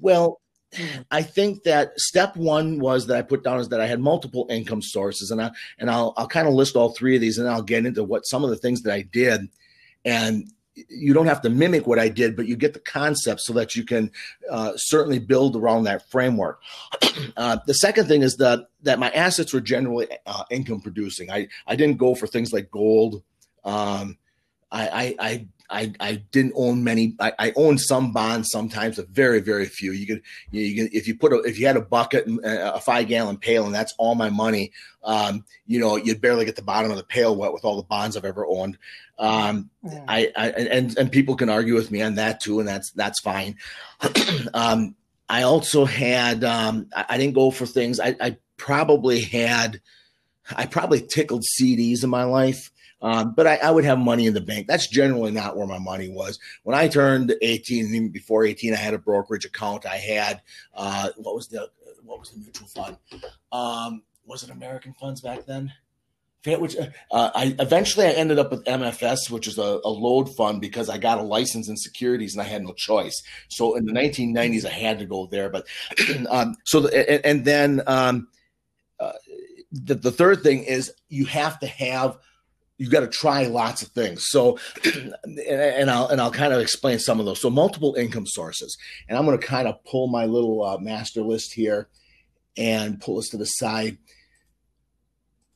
[0.00, 0.40] Well,
[1.10, 4.46] I think that step one was that I put down is that I had multiple
[4.50, 7.48] income sources, and I and I'll I'll kind of list all three of these, and
[7.48, 9.48] I'll get into what some of the things that I did,
[10.04, 10.50] and
[10.88, 13.74] you don't have to mimic what I did, but you get the concept so that
[13.74, 14.10] you can
[14.50, 16.60] uh, certainly build around that framework.
[17.38, 21.30] Uh, the second thing is that that my assets were generally uh, income producing.
[21.30, 23.22] I I didn't go for things like gold.
[23.64, 24.18] Um,
[24.70, 27.16] I, I, I I, I didn't own many.
[27.18, 29.92] I, I owned some bonds sometimes, but very very few.
[29.92, 32.40] You could you, you could, if you put a, if you had a bucket and
[32.44, 34.72] a five gallon pail and that's all my money,
[35.04, 37.82] um, you know you'd barely get the bottom of the pail wet with all the
[37.82, 38.78] bonds I've ever owned.
[39.18, 40.04] Um, yeah.
[40.06, 43.20] I, I and and people can argue with me on that too, and that's that's
[43.20, 43.56] fine.
[44.54, 44.94] um,
[45.28, 47.98] I also had um, I, I, didn't go for things.
[47.98, 49.80] I, I probably had
[50.54, 52.70] I probably tickled CDs in my life.
[53.02, 54.66] Um, but I, I, would have money in the bank.
[54.66, 56.38] That's generally not where my money was.
[56.62, 59.84] When I turned 18, even before 18, I had a brokerage account.
[59.84, 60.40] I had
[60.74, 61.68] uh, what was the
[62.02, 62.96] what was the mutual fund?
[63.52, 65.72] Um, was it American Funds back then?
[66.54, 70.60] which uh, I eventually I ended up with MFS, which is a, a, load fund
[70.60, 73.20] because I got a license in securities and I had no choice.
[73.48, 75.48] So in the 1990s, I had to go there.
[75.48, 75.66] But
[76.30, 78.28] um, so the, and, and, then um,
[79.00, 79.12] uh,
[79.72, 82.18] the, the third thing is you have to have
[82.78, 84.26] you got to try lots of things.
[84.28, 84.58] So,
[85.24, 87.40] and I'll and I'll kind of explain some of those.
[87.40, 88.76] So, multiple income sources,
[89.08, 91.88] and I'm going to kind of pull my little uh, master list here
[92.56, 93.98] and pull this to the side.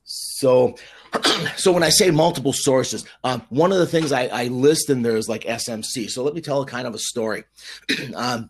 [0.03, 0.75] So,
[1.55, 5.03] so when I say multiple sources, um, one of the things I, I, list in
[5.03, 6.09] there is like SMC.
[6.09, 7.45] So let me tell a kind of a story.
[8.15, 8.49] um,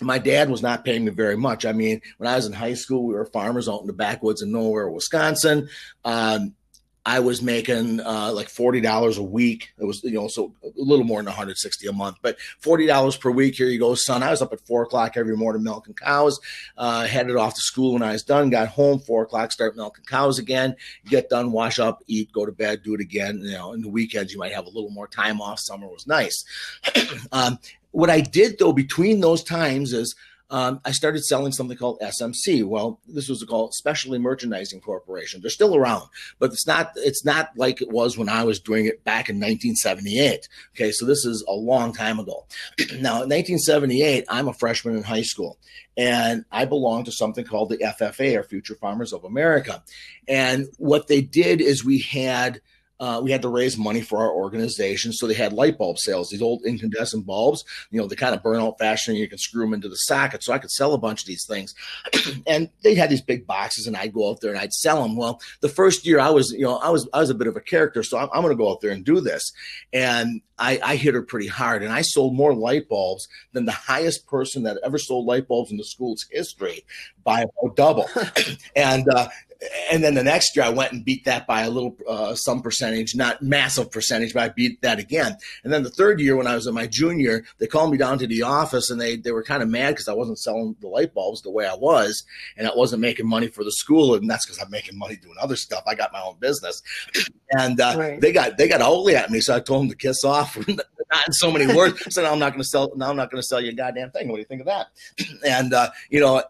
[0.00, 1.64] my dad was not paying me very much.
[1.64, 4.42] I mean, when I was in high school, we were farmers out in the backwoods
[4.42, 5.68] of nowhere, Wisconsin.
[6.04, 6.54] Um,
[7.06, 9.74] I was making uh, like forty dollars a week.
[9.78, 12.38] It was you know so a little more than one hundred sixty a month, but
[12.60, 13.56] forty dollars per week.
[13.56, 14.22] Here you go, son.
[14.22, 16.40] I was up at four o'clock every morning milking cows.
[16.78, 18.48] Uh, headed off to school when I was done.
[18.48, 20.76] Got home four o'clock, start milking cows again.
[21.04, 23.40] Get done, wash up, eat, go to bed, do it again.
[23.42, 25.60] You know, in the weekends you might have a little more time off.
[25.60, 26.44] Summer was nice.
[27.32, 27.58] um,
[27.90, 30.14] what I did though between those times is
[30.50, 32.64] um, I started selling something called SMC.
[32.64, 35.40] Well, this was called Specialty Merchandising Corporation.
[35.40, 38.86] They're still around, but it's not it's not like it was when I was doing
[38.86, 40.48] it back in 1978.
[40.74, 42.46] Okay, so this is a long time ago.
[43.00, 45.58] now, in 1978, I'm a freshman in high school,
[45.96, 49.82] and I belong to something called the FFA, or Future Farmers of America.
[50.28, 52.60] And what they did is we had–
[53.00, 55.12] uh, we had to raise money for our organization.
[55.12, 58.42] So they had light bulb sales, these old incandescent bulbs, you know, they kind of
[58.42, 60.42] burn out and you can screw them into the socket.
[60.42, 61.74] So I could sell a bunch of these things.
[62.46, 65.16] and they had these big boxes and I'd go out there and I'd sell them.
[65.16, 67.56] Well, the first year I was, you know, I was, I was a bit of
[67.56, 68.02] a character.
[68.02, 69.52] So I'm, I'm going to go out there and do this.
[69.92, 73.72] And I, I hit her pretty hard and I sold more light bulbs than the
[73.72, 76.84] highest person that ever sold light bulbs in the school's history
[77.24, 78.08] by about double.
[78.76, 79.28] and, uh,
[79.90, 82.62] and then the next year I went and beat that by a little uh, some
[82.62, 85.36] percentage, not massive percentage, but I beat that again.
[85.62, 88.18] And then the third year when I was in my junior, they called me down
[88.18, 90.88] to the office and they they were kind of mad because I wasn't selling the
[90.88, 92.24] light bulbs the way I was,
[92.56, 95.36] and I wasn't making money for the school, and that's because I'm making money doing
[95.40, 95.84] other stuff.
[95.86, 96.82] I got my own business,
[97.50, 98.20] and uh, right.
[98.20, 100.58] they got they got ugly at me, so I told them to kiss off.
[101.14, 102.02] not in so many words.
[102.14, 102.92] So now I'm not going to sell.
[102.96, 104.28] Now I'm not going to sell you a goddamn thing.
[104.28, 104.88] What do you think of that?
[105.46, 106.42] and uh, you know,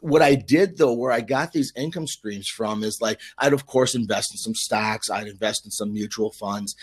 [0.00, 3.66] what I did though, where I got these income streams from is like I'd of
[3.66, 6.74] course invest in some stocks, I'd invest in some mutual funds.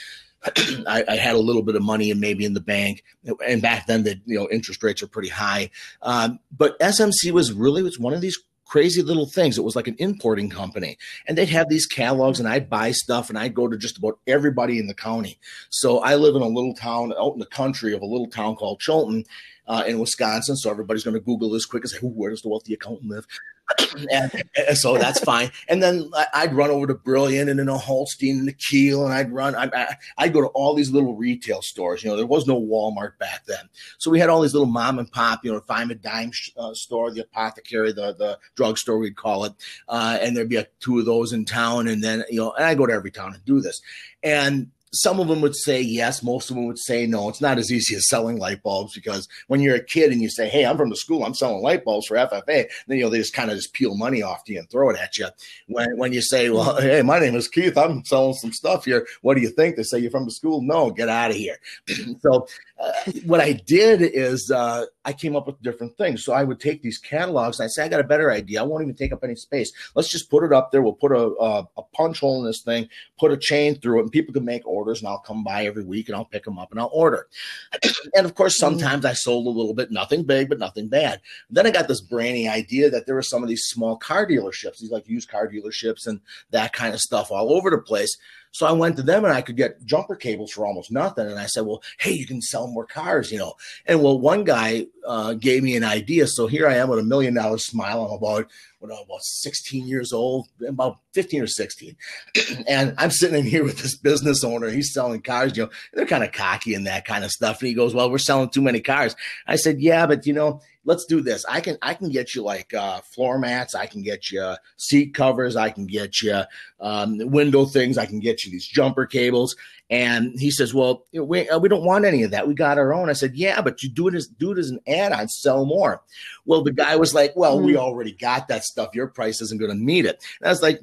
[0.88, 3.04] I, I, had a little bit of money and maybe in the bank,
[3.46, 5.72] and back then the you know interest rates are pretty high.
[6.04, 9.58] Um, but SMC was really was one of these crazy little things.
[9.58, 13.30] It was like an importing company, and they'd have these catalogs, and I'd buy stuff,
[13.30, 15.40] and I'd go to just about everybody in the county.
[15.70, 18.56] So I live in a little town out in the country of a little town
[18.56, 19.26] called Chilton,
[19.68, 20.56] uh, in Wisconsin.
[20.56, 23.28] So everybody's going to Google this quick and say, where does the wealthy accountant live?
[24.12, 25.52] and, and, so that's fine.
[25.68, 29.14] And then I'd run over to Brillion and then a Holstein and the Kiel, and
[29.14, 29.56] I'd run.
[29.56, 32.04] I, I'd go to all these little retail stores.
[32.04, 35.00] You know, there was no Walmart back then, so we had all these little mom
[35.00, 35.44] and pop.
[35.44, 39.54] You know, find a dime uh, store, the apothecary, the the drugstore, we'd call it,
[39.90, 41.88] uh, and there'd be a, two of those in town.
[41.88, 43.82] And then you know, and I go to every town and do this,
[44.24, 47.30] and some of them would say yes, most of them would say no.
[47.30, 50.30] It's not as easy as selling light bulbs because when you're a kid and you
[50.30, 53.10] say, "Hey, I'm from the school, I'm selling light bulbs for FFA," then you know
[53.10, 55.28] they just kind of just peel money off to you and throw it at you.
[55.68, 59.06] When when you say, "Well, hey, my name is Keith, I'm selling some stuff here.
[59.22, 61.58] What do you think?" They say, "You're from the school." No, get out of here.
[62.22, 62.48] so
[62.80, 62.92] uh,
[63.26, 66.24] what I did is uh, I came up with different things.
[66.24, 68.62] So I would take these catalogs and I say, I got a better idea.
[68.62, 69.72] I won't even take up any space.
[69.96, 70.82] Let's just put it up there.
[70.82, 74.04] We'll put a, a, a punch hole in this thing, put a chain through it,
[74.04, 75.00] and people can make orders.
[75.00, 77.28] And I'll come by every week and I'll pick them up and I'll order.
[78.16, 78.78] and of course, mm-hmm.
[78.78, 81.22] sometimes I sold a little bit, nothing big, but nothing bad.
[81.50, 84.80] Then I got this brainy idea that there were some of these small car dealerships,
[84.80, 88.18] these like used car dealerships and that kind of stuff all over the place.
[88.52, 91.28] So I went to them and I could get jumper cables for almost nothing.
[91.28, 93.54] And I said, well, hey, you can sell more cars, you know.
[93.86, 96.28] And well, one guy uh, gave me an idea.
[96.28, 98.06] So here I am with a million dollar smile.
[98.06, 101.96] I'm about, what, about 16 years old, about 15 or 16.
[102.68, 104.70] and I'm sitting in here with this business owner.
[104.70, 107.60] He's selling cars, you know, they're kind of cocky and that kind of stuff.
[107.60, 109.16] And he goes, well, we're selling too many cars.
[109.48, 111.46] I said, yeah, but you know, let's do this.
[111.48, 113.76] I can I can get you like uh, floor mats.
[113.76, 115.56] I can get you seat covers.
[115.56, 116.42] I can get you
[116.80, 118.00] um, window things.
[118.00, 119.56] I can get you these jumper cables.
[119.90, 122.48] And he says, "Well, we, uh, we don't want any of that.
[122.48, 124.70] We got our own." I said, "Yeah, but you do it as do it as
[124.70, 126.02] an add-on, sell more."
[126.46, 127.80] Well, the guy was like, "Well, we hmm.
[127.80, 128.96] already got that stuff.
[128.96, 130.82] Your price isn't going to meet it." And I was like,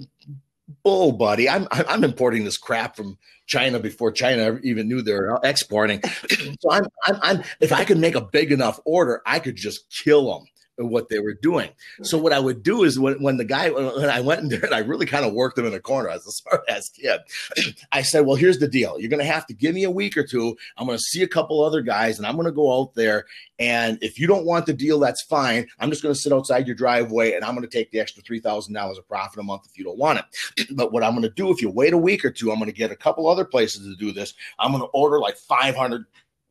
[0.83, 1.48] bull, buddy.
[1.48, 6.00] I'm I'm importing this crap from China before China even knew they're exporting.
[6.61, 9.90] so I'm, I'm I'm if I could make a big enough order, I could just
[9.90, 11.70] kill them what they were doing.
[12.02, 14.64] So what I would do is when, when the guy when I went in there
[14.64, 17.20] and I really kind of worked him in a corner as a smart ass kid,
[17.92, 18.98] I said, "Well, here's the deal.
[18.98, 20.56] You're going to have to give me a week or two.
[20.76, 23.26] I'm going to see a couple other guys, and I'm going to go out there.
[23.58, 25.66] And if you don't want the deal, that's fine.
[25.78, 28.22] I'm just going to sit outside your driveway, and I'm going to take the extra
[28.22, 30.20] three thousand dollars of profit a month if you don't want
[30.56, 30.68] it.
[30.76, 32.70] but what I'm going to do, if you wait a week or two, I'm going
[32.70, 34.34] to get a couple other places to do this.
[34.58, 36.04] I'm going to order like 500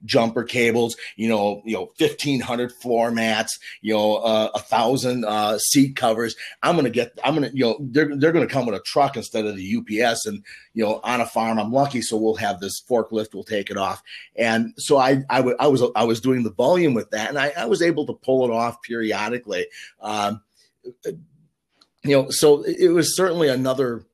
[0.06, 5.26] jumper cables, you know, you know, fifteen hundred floor mats, you know, uh, a thousand
[5.26, 6.36] uh, seat covers.
[6.62, 9.46] I'm gonna get, I'm gonna, you know, they're they're gonna come with a truck instead
[9.46, 12.82] of the UPS, and you know, on a farm, I'm lucky, so we'll have this
[12.90, 14.02] forklift, we'll take it off,
[14.36, 17.38] and so I I, w- I was I was doing the volume with that, and
[17.38, 19.68] I, I was able to pull it off periodically.
[20.02, 20.42] Um,
[22.04, 24.06] you know, so it was certainly another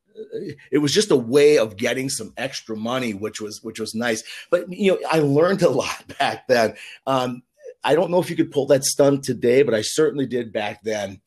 [0.72, 4.24] it was just a way of getting some extra money, which was which was nice.
[4.50, 6.76] But you know, I learned a lot back then.
[7.06, 7.44] Um,
[7.84, 10.84] I don't know if you could pull that stunt today, but I certainly did back
[10.84, 11.22] then,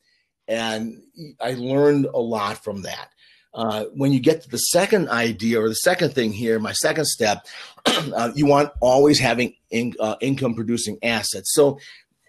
[0.47, 1.01] and
[1.41, 3.09] I learned a lot from that.
[3.55, 7.05] Uh, when you get to the second idea or the second thing here, my second
[7.05, 7.45] step,
[7.85, 11.53] uh, you want always having in, uh, income producing assets.
[11.53, 11.79] So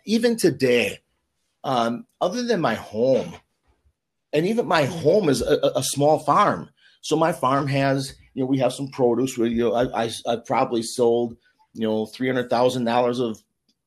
[0.04, 0.98] even today,
[1.62, 3.34] um, other than my home,
[4.34, 6.68] and even my home is a, a, small farm.
[7.00, 9.38] So my farm has, you know, we have some produce.
[9.38, 11.36] Where, you know, I, I I probably sold,
[11.72, 13.42] you know, three hundred thousand dollars of,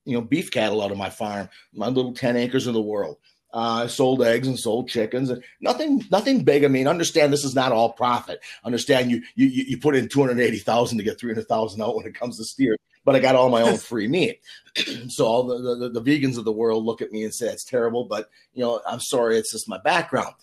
[0.05, 3.17] you know, beef cattle out of my farm, my little ten acres in the world.
[3.53, 6.65] Uh, I sold eggs and sold chickens and nothing, nothing big.
[6.65, 8.41] I mean, understand this is not all profit.
[8.65, 12.43] Understand you, you, you put in 280,000 to get 300,000 out when it comes to
[12.43, 12.75] steer,
[13.07, 14.41] but I got all my own free meat.
[15.07, 17.63] so all the, the, the vegans of the world look at me and say, it's
[17.63, 19.37] terrible, but you know, I'm sorry.
[19.37, 20.35] It's just my background.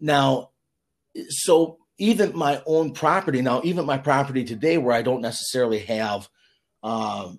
[0.00, 0.50] Now,
[1.28, 6.28] so even my own property now, even my property today where I don't necessarily have,
[6.82, 7.38] um,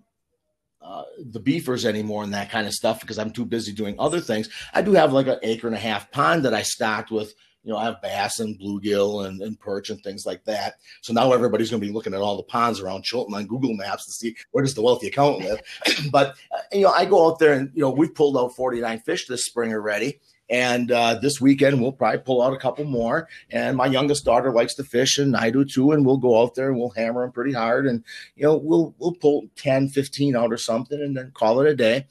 [0.82, 4.22] uh, the beefers anymore and that kind of stuff because I'm too busy doing other
[4.22, 4.48] things.
[4.74, 7.72] I do have like an acre and a half pond that I stocked with, you
[7.72, 10.76] know, I have bass and bluegill and, and perch and things like that.
[11.02, 13.74] So now everybody's going to be looking at all the ponds around Chilton on Google
[13.74, 15.62] Maps to see where does the wealthy accountant live.
[16.12, 19.00] but, uh, you know, I go out there and, you know, we've pulled out 49
[19.00, 20.20] fish this spring already.
[20.50, 23.28] And uh, this weekend, we'll probably pull out a couple more.
[23.52, 25.92] And my youngest daughter likes to fish, and I do too.
[25.92, 27.86] And we'll go out there and we'll hammer them pretty hard.
[27.86, 28.04] And,
[28.36, 31.76] you know, we'll we'll pull 10, 15 out or something and then call it a
[31.76, 32.08] day.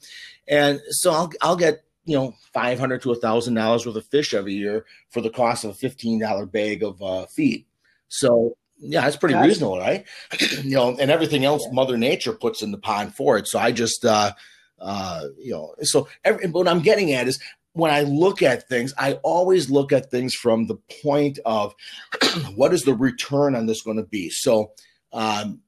[0.47, 4.53] And so I'll, I'll get, you know, 500 to a $1,000 worth of fish every
[4.53, 7.65] year for the cost of a $15 bag of uh, feed.
[8.07, 10.07] So, yeah, that's pretty reasonable, right?
[10.63, 11.73] you know, and everything else yeah.
[11.73, 13.47] Mother Nature puts in the pond for it.
[13.47, 14.31] So I just, uh,
[14.79, 17.39] uh, you know, so every, what I'm getting at is
[17.73, 21.75] when I look at things, I always look at things from the point of
[22.55, 24.31] what is the return on this going to be.
[24.31, 24.71] So,
[25.13, 25.59] um,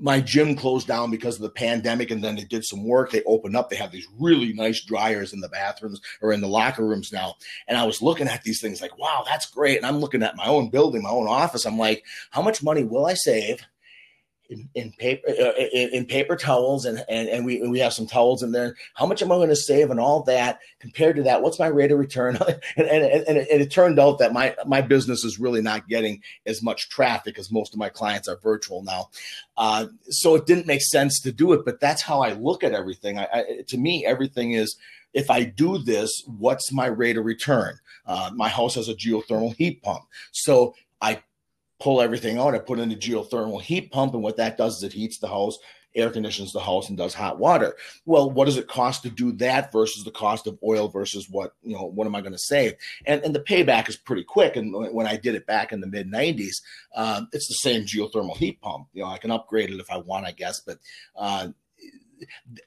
[0.00, 3.10] my gym closed down because of the pandemic, and then they did some work.
[3.10, 3.70] They opened up.
[3.70, 7.34] They have these really nice dryers in the bathrooms or in the locker rooms now.
[7.66, 9.78] And I was looking at these things like, wow, that's great.
[9.78, 11.66] And I'm looking at my own building, my own office.
[11.66, 13.60] I'm like, how much money will I save?
[14.48, 18.06] In, in paper uh, in, in, paper towels and, and and we we have some
[18.06, 18.76] towels in there.
[18.94, 21.42] How much am I going to save and all that compared to that?
[21.42, 22.36] What's my rate of return?
[22.76, 25.88] and, and, and, it, and, it, turned out that my my business is really not
[25.88, 29.10] getting as much traffic as most of my clients are virtual now.
[29.56, 32.72] Uh, so it didn't make sense to do it, but that's how I look at
[32.72, 33.18] everything.
[33.18, 34.76] I, I, to me, everything is
[35.12, 37.78] if I do this, what's my rate of return?
[38.06, 41.22] Uh, my house has a geothermal heat pump, so I
[41.80, 42.54] pull everything out.
[42.54, 45.28] I put in a geothermal heat pump, and what that does is it heats the
[45.28, 45.58] house,
[45.94, 47.76] air conditions the house, and does hot water.
[48.04, 51.54] Well, what does it cost to do that versus the cost of oil versus what
[51.62, 51.84] you know?
[51.84, 52.74] What am I going to save?
[53.06, 54.56] And and the payback is pretty quick.
[54.56, 56.56] And when I did it back in the mid '90s,
[56.96, 58.88] um, it's the same geothermal heat pump.
[58.92, 60.78] You know, I can upgrade it if I want, I guess, but.
[61.16, 61.48] Uh,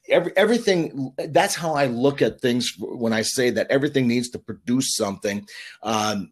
[0.08, 4.40] every everything that's how i look at things when i say that everything needs to
[4.40, 5.46] produce something
[5.84, 6.32] um,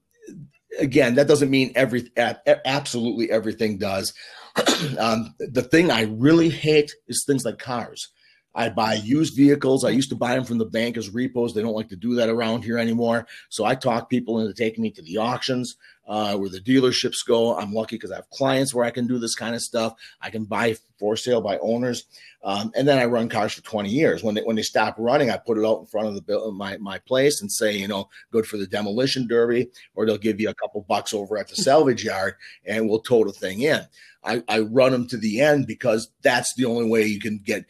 [0.77, 4.13] again, that doesn't mean every absolutely everything does.
[4.99, 8.09] um, the thing I really hate is things like cars.
[8.55, 9.85] I buy used vehicles.
[9.85, 11.53] I used to buy them from the bank as repos.
[11.53, 13.27] They don't like to do that around here anymore.
[13.49, 15.75] So I talk people into taking me to the auctions
[16.09, 17.55] uh, where the dealerships go.
[17.55, 19.93] I'm lucky because I have clients where I can do this kind of stuff.
[20.19, 22.03] I can buy for sale by owners.
[22.43, 24.23] Um, and then I run cars for 20 years.
[24.23, 26.51] When they, when they stop running, I put it out in front of the bill,
[26.51, 30.39] my, my place and say, you know, good for the demolition derby, or they'll give
[30.39, 33.81] you a couple bucks over at the salvage yard and we'll tow the thing in.
[34.23, 37.65] I, I run them to the end because that's the only way you can get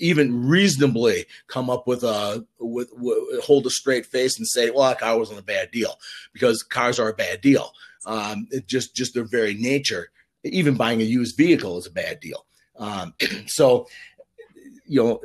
[0.00, 4.88] even reasonably come up with a with, with hold a straight face and say, well,
[4.88, 5.94] that car wasn't a bad deal
[6.32, 7.57] because cars are a bad deal.
[8.06, 10.10] Um, it just just their very nature.
[10.44, 12.46] Even buying a used vehicle is a bad deal.
[12.76, 13.14] Um,
[13.46, 13.86] so
[14.88, 15.20] you know,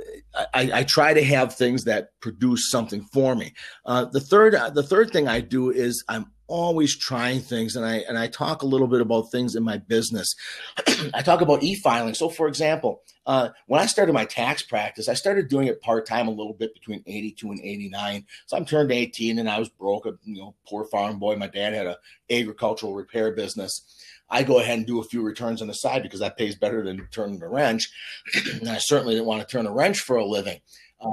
[0.53, 3.53] I, I, try to have things that produce something for me.
[3.85, 7.97] Uh, the third, the third thing I do is I'm always trying things, and I
[8.07, 10.35] and I talk a little bit about things in my business.
[11.13, 12.13] I talk about e-filing.
[12.13, 16.05] So, for example, uh, when I started my tax practice, I started doing it part
[16.05, 18.25] time a little bit between 82 and 89.
[18.47, 21.35] So I'm turned 18 and I was broke, a you know poor farm boy.
[21.35, 21.97] My dad had a
[22.29, 23.81] agricultural repair business.
[24.29, 26.83] I go ahead and do a few returns on the side because that pays better
[26.83, 27.89] than turning a wrench.
[28.59, 30.59] and I certainly didn't want to turn a wrench for a living.
[30.99, 31.11] Uh,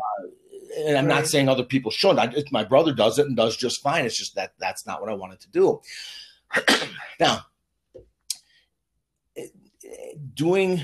[0.76, 1.16] and I'm right.
[1.16, 2.18] not saying other people shouldn't.
[2.18, 4.04] I, my brother does it and does just fine.
[4.04, 5.80] It's just that that's not what I wanted to do.
[7.20, 7.46] now,
[10.34, 10.82] doing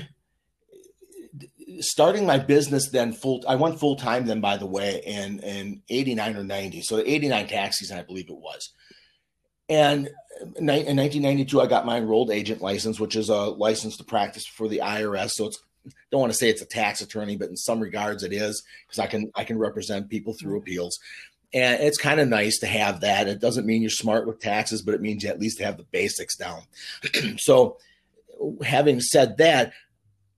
[1.79, 5.81] starting my business then full i went full time then by the way in in
[5.89, 8.71] 89 or 90 so 89 tax season i believe it was
[9.69, 10.07] and
[10.55, 14.67] in 1992 i got my enrolled agent license which is a license to practice for
[14.67, 15.59] the irs so it's
[16.11, 18.99] don't want to say it's a tax attorney, but in some regards it is because
[18.99, 20.63] I can I can represent people through mm-hmm.
[20.63, 20.99] appeals.
[21.53, 23.27] And it's kind of nice to have that.
[23.27, 25.85] It doesn't mean you're smart with taxes, but it means you at least have the
[25.85, 26.61] basics down.
[27.37, 27.77] so,
[28.61, 29.71] having said that,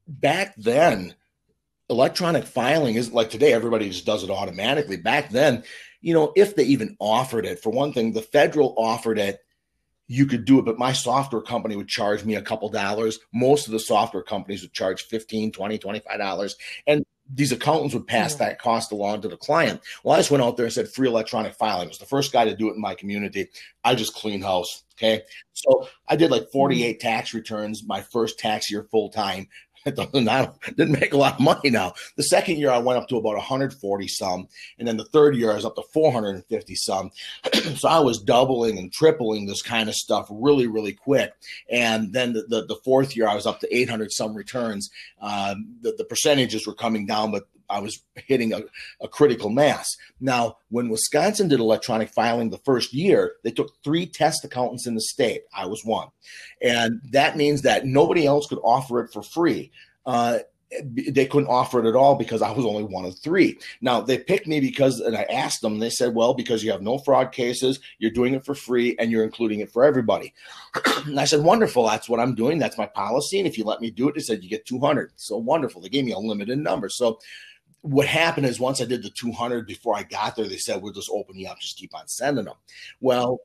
[0.08, 1.16] back then,
[1.90, 4.98] electronic filing isn't like today, everybody just does it automatically.
[4.98, 5.64] Back then,
[6.02, 9.40] you know, if they even offered it, for one thing, the federal offered it
[10.10, 13.20] you could do it, but my software company would charge me a couple dollars.
[13.32, 16.56] Most of the software companies would charge 15, 20, 25 dollars.
[16.88, 19.82] And these accountants would pass that cost along to the client.
[20.04, 21.86] Well, I just went out there and said free electronic filing.
[21.86, 23.50] I was the first guy to do it in my community.
[23.84, 24.84] I just clean house.
[24.98, 25.22] Okay.
[25.54, 29.48] So I did like 48 tax returns my first tax year full time.
[30.76, 31.94] Didn't make a lot of money now.
[32.16, 35.52] The second year I went up to about 140 some, and then the third year
[35.52, 37.12] I was up to 450 some.
[37.76, 41.34] so I was doubling and tripling this kind of stuff really, really quick.
[41.70, 44.90] And then the, the, the fourth year I was up to 800 some returns.
[45.22, 48.62] Um, the, the percentages were coming down, but I was hitting a,
[49.02, 49.88] a, critical mass.
[50.20, 54.96] Now, when Wisconsin did electronic filing the first year, they took three test accountants in
[54.96, 55.44] the state.
[55.54, 56.08] I was one.
[56.62, 59.72] And that means that nobody else could offer it for free.
[60.06, 60.40] Uh,
[60.84, 63.58] they couldn't offer it at all because I was only one of three.
[63.82, 66.82] Now they picked me because, and I asked them, they said, well, because you have
[66.82, 70.34] no fraud cases, you're doing it for free and you're including it for everybody.
[71.06, 71.88] and I said, wonderful.
[71.88, 72.60] That's what I'm doing.
[72.60, 73.40] That's my policy.
[73.40, 75.12] And if you let me do it, they said, you get 200.
[75.16, 75.82] So wonderful.
[75.82, 76.88] They gave me a limited number.
[76.88, 77.20] So
[77.82, 80.94] what happened is once I did the 200 before I got there, they said, we'll
[80.94, 82.56] just open you up, just keep on sending them.
[83.00, 83.40] Well,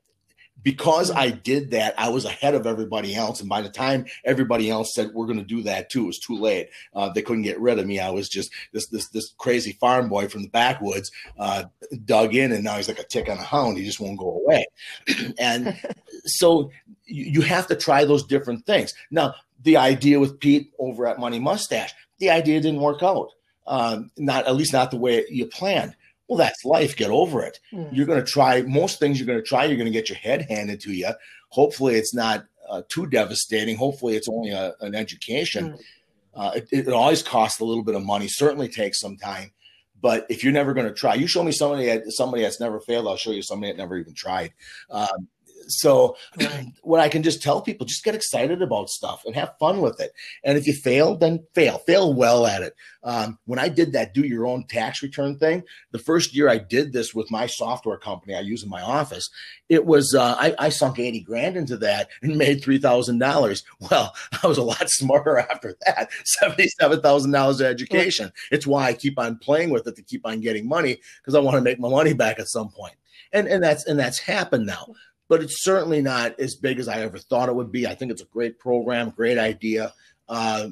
[0.63, 3.39] because I did that, I was ahead of everybody else.
[3.39, 6.19] And by the time everybody else said we're going to do that too, it was
[6.19, 6.69] too late.
[6.93, 7.99] Uh, they couldn't get rid of me.
[7.99, 11.65] I was just this this this crazy farm boy from the backwoods, uh,
[12.05, 13.77] dug in, and now he's like a tick on a hound.
[13.77, 14.65] He just won't go away.
[15.39, 15.77] and
[16.25, 16.71] so
[17.05, 18.93] you, you have to try those different things.
[19.11, 23.29] Now, the idea with Pete over at Money Mustache, the idea didn't work out
[23.67, 25.95] um, not at least not the way you planned.
[26.27, 26.95] Well, that's life.
[26.95, 27.59] Get over it.
[27.71, 27.89] Mm.
[27.91, 29.19] You're going to try most things.
[29.19, 29.65] You're going to try.
[29.65, 31.11] You're going to get your head handed to you.
[31.49, 33.77] Hopefully, it's not uh, too devastating.
[33.77, 35.73] Hopefully, it's only a, an education.
[35.73, 35.79] Mm.
[36.33, 38.27] Uh, it, it, always costs a little bit of money.
[38.27, 39.51] Certainly takes some time.
[40.01, 42.79] But if you're never going to try, you show me somebody that, somebody that's never
[42.79, 43.07] failed.
[43.07, 44.53] I'll show you somebody that never even tried.
[44.89, 45.27] Um,
[45.67, 46.15] so
[46.81, 49.99] what I can just tell people, just get excited about stuff and have fun with
[49.99, 50.11] it.
[50.43, 52.75] And if you fail, then fail, fail well at it.
[53.03, 56.57] Um, when I did that do your own tax return thing, the first year I
[56.57, 59.29] did this with my software company I use in my office,
[59.69, 63.63] it was, uh, I, I sunk 80 grand into that and made $3,000.
[63.91, 66.09] Well, I was a lot smarter after that,
[66.43, 68.31] $77,000 of education.
[68.51, 71.39] It's why I keep on playing with it to keep on getting money because I
[71.39, 72.95] want to make my money back at some point.
[73.31, 74.87] And, and that's and that's happened now
[75.27, 77.87] but it's certainly not as big as I ever thought it would be.
[77.87, 79.93] I think it's a great program, great idea.
[80.27, 80.69] Uh,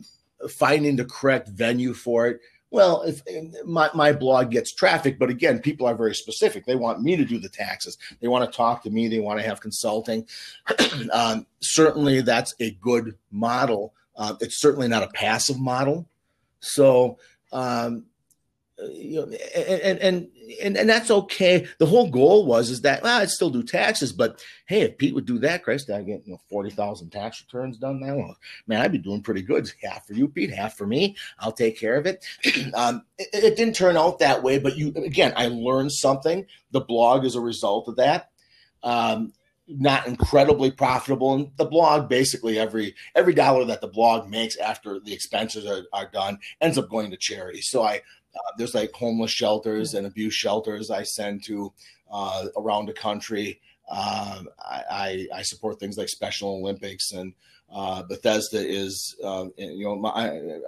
[0.50, 2.40] finding the correct venue for it.
[2.72, 3.22] Well, if
[3.66, 6.66] my, my blog gets traffic, but again, people are very specific.
[6.66, 8.00] They want me to do the taxes.
[8.20, 9.08] They want to talk to me.
[9.08, 10.28] They want to have consulting.
[11.14, 13.94] um, certainly, that's a good model.
[14.18, 16.08] Uh, it's certainly not a passive model.
[16.62, 17.20] So,
[17.52, 18.06] um,
[18.80, 20.30] you know, and, and
[20.62, 21.68] and and that's okay.
[21.78, 25.14] The whole goal was is that well, I'd still do taxes, but hey, if Pete
[25.14, 28.36] would do that, Christ, I get you know forty thousand tax returns done now.
[28.66, 29.72] Man, I'd be doing pretty good.
[29.84, 31.16] Half for you, Pete, half for me.
[31.40, 32.26] I'll take care of it.
[32.74, 36.46] um, it, it didn't turn out that way, but you again, I learned something.
[36.72, 38.32] The blog is a result of that.
[38.82, 39.34] Um,
[39.68, 45.00] not incredibly profitable and the blog basically every every dollar that the blog makes after
[45.00, 48.02] the expenses are, are done ends up going to charity so i
[48.36, 51.74] uh, there's like homeless shelters and abuse shelters I send to
[52.12, 53.60] uh, around the country.
[53.90, 57.34] Um, I, I, support things like Special Olympics and
[57.74, 60.12] Uh, Bethesda is, uh, you know, my,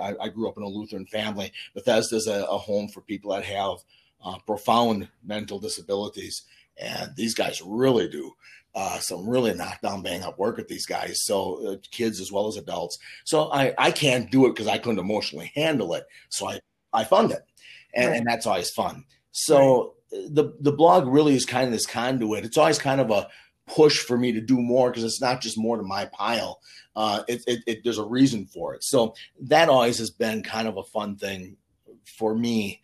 [0.01, 1.51] I, I, grew up in a Lutheran family.
[1.75, 3.77] Bethesda is a, a home for people that have
[4.25, 6.43] uh, profound mental disabilities,
[6.77, 8.33] and these guys really do
[8.73, 11.23] uh, some really knockdown, bang up work with these guys.
[11.23, 12.97] So uh, kids as well as adults.
[13.23, 16.05] So I I can't do it because I couldn't emotionally handle it.
[16.29, 16.59] So I
[16.95, 17.45] I fund it,
[17.93, 18.17] and, right.
[18.17, 19.05] and that's always fun.
[19.31, 20.27] So right.
[20.29, 22.45] the the blog really is kind of this conduit.
[22.45, 23.27] It's always kind of a
[23.67, 26.59] push for me to do more because it's not just more to my pile.
[26.95, 28.83] Uh, it, it, it, there's a reason for it.
[28.83, 31.57] So that always has been kind of a fun thing
[32.05, 32.81] for me.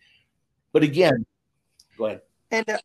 [0.72, 1.24] But again,
[1.96, 2.22] go ahead.
[2.50, 2.78] And uh,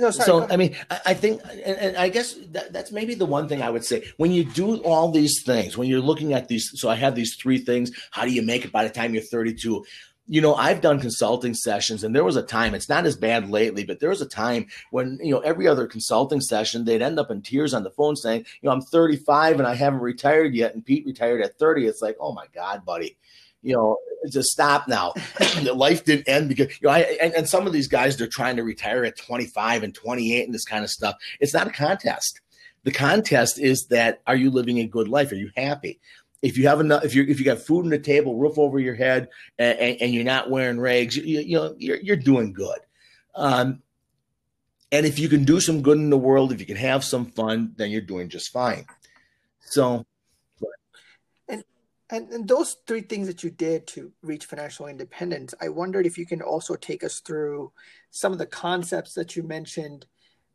[0.00, 3.14] no, sorry, so I mean, I, I think, and, and, I guess that, that's maybe
[3.14, 6.32] the one thing I would say when you do all these things, when you're looking
[6.32, 6.70] at these.
[6.74, 7.90] So I have these three things.
[8.10, 9.84] How do you make it by the time you're 32?
[10.30, 13.50] you know, I've done consulting sessions, and there was a time, it's not as bad
[13.50, 17.18] lately, but there was a time when, you know, every other consulting session, they'd end
[17.18, 20.54] up in tears on the phone saying, you know, I'm 35 and I haven't retired
[20.54, 20.72] yet.
[20.72, 21.84] And Pete retired at 30.
[21.84, 23.16] It's like, oh my God, buddy,
[23.60, 23.98] you know,
[24.28, 25.14] just stop now.
[25.74, 28.56] Life didn't end because, you know, I, and, and some of these guys, they're trying
[28.56, 31.16] to retire at 25 and 28 and this kind of stuff.
[31.40, 32.40] It's not a contest.
[32.84, 35.32] The contest is that are you living a good life?
[35.32, 36.00] Are you happy?
[36.42, 38.78] if you have enough, if you if you got food on the table, roof over
[38.78, 42.52] your head, and, and, and you're not wearing rags, you, you, know you're you're doing
[42.52, 42.78] good.
[43.34, 43.82] Um,
[44.92, 47.26] and if you can do some good in the world, if you can have some
[47.26, 48.86] fun, then you're doing just fine.
[49.60, 50.04] So,
[52.10, 56.18] and and, those three things that you did to reach financial independence, I wondered if
[56.18, 57.72] you can also take us through
[58.10, 60.06] some of the concepts that you mentioned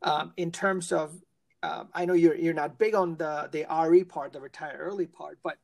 [0.02, 1.14] um, in terms of.
[1.62, 5.06] Um, I know you're you're not big on the the RE part, the retire early
[5.06, 5.56] part, but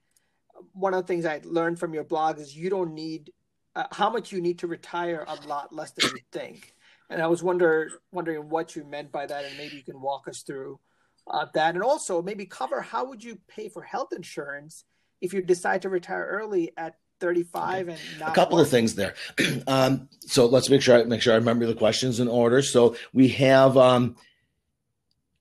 [0.72, 3.32] one of the things I learned from your blog is you don't need
[3.76, 6.74] uh, how much you need to retire a lot less than you think.
[7.10, 10.28] And I was wonder wondering what you meant by that, and maybe you can walk
[10.28, 10.80] us through
[11.26, 14.84] uh, that, and also maybe cover how would you pay for health insurance
[15.22, 17.98] if you decide to retire early at 35 okay.
[18.18, 18.66] and a couple work.
[18.66, 19.14] of things there.
[19.68, 22.60] um, so let's make sure I make sure I remember the questions in order.
[22.60, 24.16] So we have um,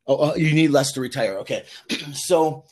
[0.07, 1.39] oh, you need less to retire.
[1.39, 1.65] Okay,
[2.13, 2.65] so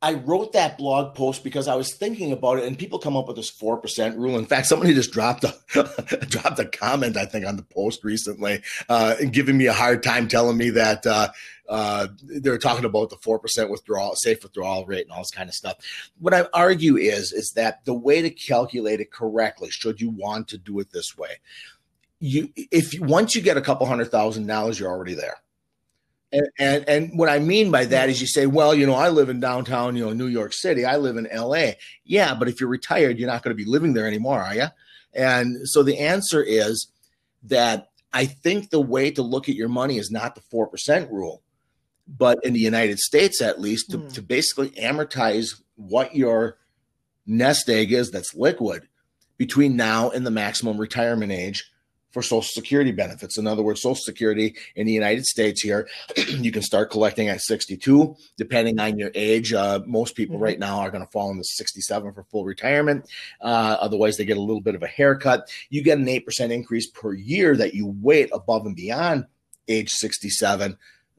[0.00, 3.26] I wrote that blog post because I was thinking about it, and people come up
[3.26, 4.38] with this four percent rule.
[4.38, 5.54] In fact, somebody just dropped a
[6.28, 10.02] dropped a comment, I think, on the post recently, uh, and giving me a hard
[10.02, 11.28] time, telling me that uh,
[11.68, 15.48] uh, they're talking about the four percent withdrawal, safe withdrawal rate, and all this kind
[15.48, 15.76] of stuff.
[16.18, 20.48] What I argue is is that the way to calculate it correctly, should you want
[20.48, 21.40] to do it this way,
[22.20, 25.36] you if once you get a couple hundred thousand dollars, you're already there
[26.34, 29.08] and, and, and what I mean by that is you say, well, you know, I
[29.08, 30.84] live in downtown, you know, New York City.
[30.84, 31.76] I live in L.A.
[32.04, 34.66] Yeah, but if you're retired, you're not going to be living there anymore, are you?
[35.14, 36.88] And so the answer is
[37.44, 41.10] that I think the way to look at your money is not the four percent
[41.10, 41.42] rule,
[42.06, 44.12] but in the United States, at least, to, mm.
[44.12, 46.58] to basically amortize what your
[47.26, 48.88] nest egg is that's liquid
[49.36, 51.70] between now and the maximum retirement age
[52.14, 53.36] for Social Security benefits.
[53.38, 55.88] In other words, Social Security in the United States here,
[56.28, 59.52] you can start collecting at 62, depending on your age.
[59.52, 60.44] Uh, most people mm-hmm.
[60.44, 63.10] right now are going to fall into 67 for full retirement.
[63.40, 65.50] Uh, otherwise, they get a little bit of a haircut.
[65.70, 69.26] You get an 8% increase per year that you wait above and beyond
[69.66, 70.78] age 67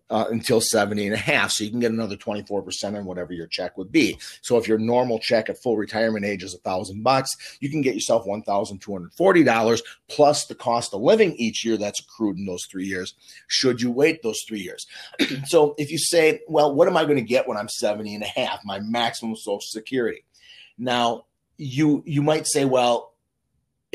[0.10, 1.52] uh, until 70 and a half.
[1.52, 4.18] So you can get another 24% on whatever your check would be.
[4.42, 7.82] So if your normal check at full retirement age is a thousand bucks, you can
[7.82, 12.86] get yourself $1,240 plus the cost of living each year that's accrued in those three
[12.86, 13.16] years,
[13.48, 14.88] should you wait those three years.
[15.46, 18.24] so if you say, well, what am I going to get when I'm 70 and
[18.24, 20.24] a half, my maximum social security?
[20.78, 21.26] Now,
[21.58, 23.15] you you might say, well,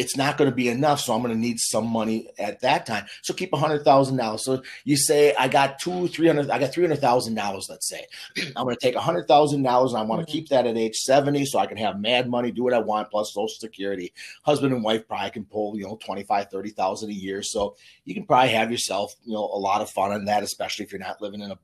[0.01, 0.99] it's not going to be enough.
[0.99, 3.05] So I'm going to need some money at that time.
[3.21, 4.43] So keep a hundred thousand dollars.
[4.43, 7.67] So you say I got two, three hundred, I got three hundred thousand dollars.
[7.69, 8.07] Let's say
[8.57, 10.39] I'm going to take a hundred thousand dollars and I want to mm-hmm.
[10.39, 13.11] keep that at age seventy, so I can have mad money, do what I want,
[13.11, 14.11] plus Social Security.
[14.43, 17.43] Husband and wife probably can pull you know twenty five, thirty thousand a year.
[17.43, 17.77] So
[18.07, 20.93] you can probably have yourself you know a lot of fun on that, especially if
[20.93, 21.59] you're not living in a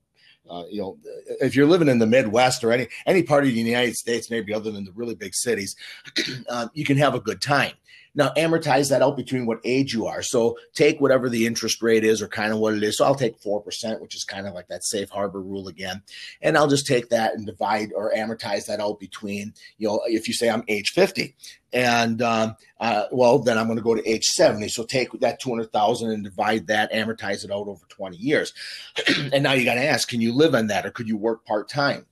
[0.48, 0.96] uh, you know,
[1.40, 4.54] if you're living in the Midwest or any any part of the United States, maybe
[4.54, 5.74] other than the really big cities,
[6.48, 7.72] uh, you can have a good time.
[8.16, 10.22] Now amortize that out between what age you are.
[10.22, 12.96] So take whatever the interest rate is or kind of what it is.
[12.96, 16.02] So I'll take 4%, which is kind of like that safe harbor rule again.
[16.40, 20.26] And I'll just take that and divide or amortize that out between, you know, if
[20.26, 21.36] you say I'm age 50
[21.72, 24.68] and um, uh, well, then I'm going to go to age 70.
[24.68, 28.54] So take that 200,000 and divide that, amortize it out over 20 years.
[29.32, 31.44] and now you got to ask, can you live on that or could you work
[31.44, 32.06] part time?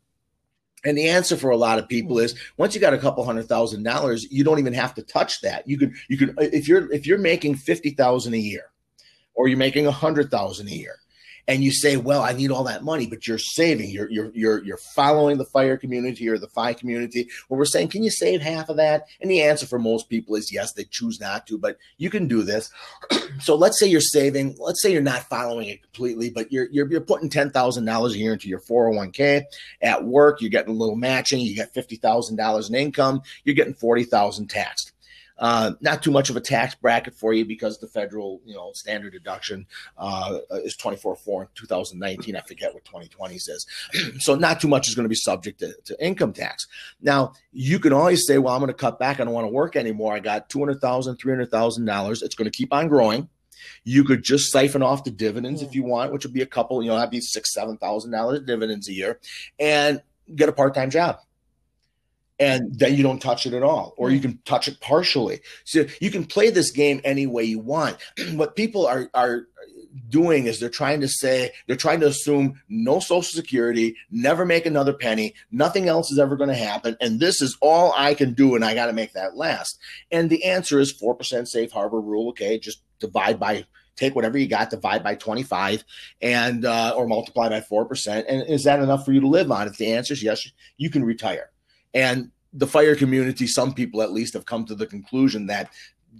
[0.84, 3.46] And the answer for a lot of people is once you got a couple hundred
[3.46, 5.66] thousand dollars, you don't even have to touch that.
[5.66, 8.70] You could you could if you're if you're making fifty thousand a year,
[9.34, 10.96] or you're making a hundred thousand a year,
[11.46, 14.64] and you say, "Well, I need all that money," but you're saving, you're you're you're
[14.64, 17.28] you're following the fire community or the FI community.
[17.48, 20.36] Where we're saying, "Can you save half of that?" And the answer for most people
[20.36, 20.72] is yes.
[20.72, 22.70] They choose not to, but you can do this.
[23.40, 24.56] so let's say you're saving.
[24.58, 28.14] Let's say you're not following it completely, but you're you're, you're putting ten thousand dollars
[28.14, 29.42] a year into your 401k.
[29.82, 31.40] At work, you're getting a little matching.
[31.40, 33.22] You get fifty thousand dollars in income.
[33.44, 34.93] You're getting forty thousand taxed.
[35.38, 38.70] Uh, not too much of a tax bracket for you because the federal, you know,
[38.72, 39.66] standard deduction
[39.98, 42.36] uh, is 24 4 in 2019.
[42.36, 43.66] I forget what 2020 says.
[44.18, 46.66] so not too much is going to be subject to, to, income tax.
[47.00, 49.18] Now, you can always say, well, I'm going to cut back.
[49.18, 50.14] I don't want to work anymore.
[50.14, 52.22] I got $200,000, $300,000.
[52.22, 53.28] It's going to keep on growing.
[53.82, 56.82] You could just siphon off the dividends if you want, which would be a couple,
[56.82, 59.20] you know, that'd be six, seven thousand dollars dividends a year,
[59.58, 60.02] and
[60.34, 61.18] get a part-time job
[62.38, 64.22] and then you don't touch it at all or you hmm.
[64.22, 67.96] can touch it partially so you can play this game any way you want
[68.32, 69.46] what people are are
[70.08, 74.66] doing is they're trying to say they're trying to assume no social security never make
[74.66, 78.32] another penny nothing else is ever going to happen and this is all i can
[78.34, 79.78] do and i got to make that last
[80.10, 83.64] and the answer is 4% safe harbor rule okay just divide by
[83.96, 85.84] take whatever you got, divide by 25,
[86.20, 88.26] and uh, or multiply by four percent.
[88.28, 89.68] And is that enough for you to live on?
[89.68, 91.50] If the answer is yes, you can retire.
[91.94, 95.70] And the fire community, some people at least have come to the conclusion that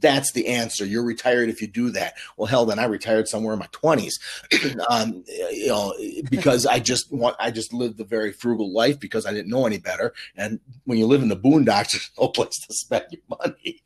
[0.01, 0.85] that's the answer.
[0.85, 2.15] You're retired if you do that.
[2.37, 4.19] Well, hell, then I retired somewhere in my twenties,
[4.91, 5.95] um, you know,
[6.31, 9.67] because I just want, I just lived a very frugal life because I didn't know
[9.67, 10.13] any better.
[10.37, 13.83] And when you live in the boondocks, there's no place to spend your money.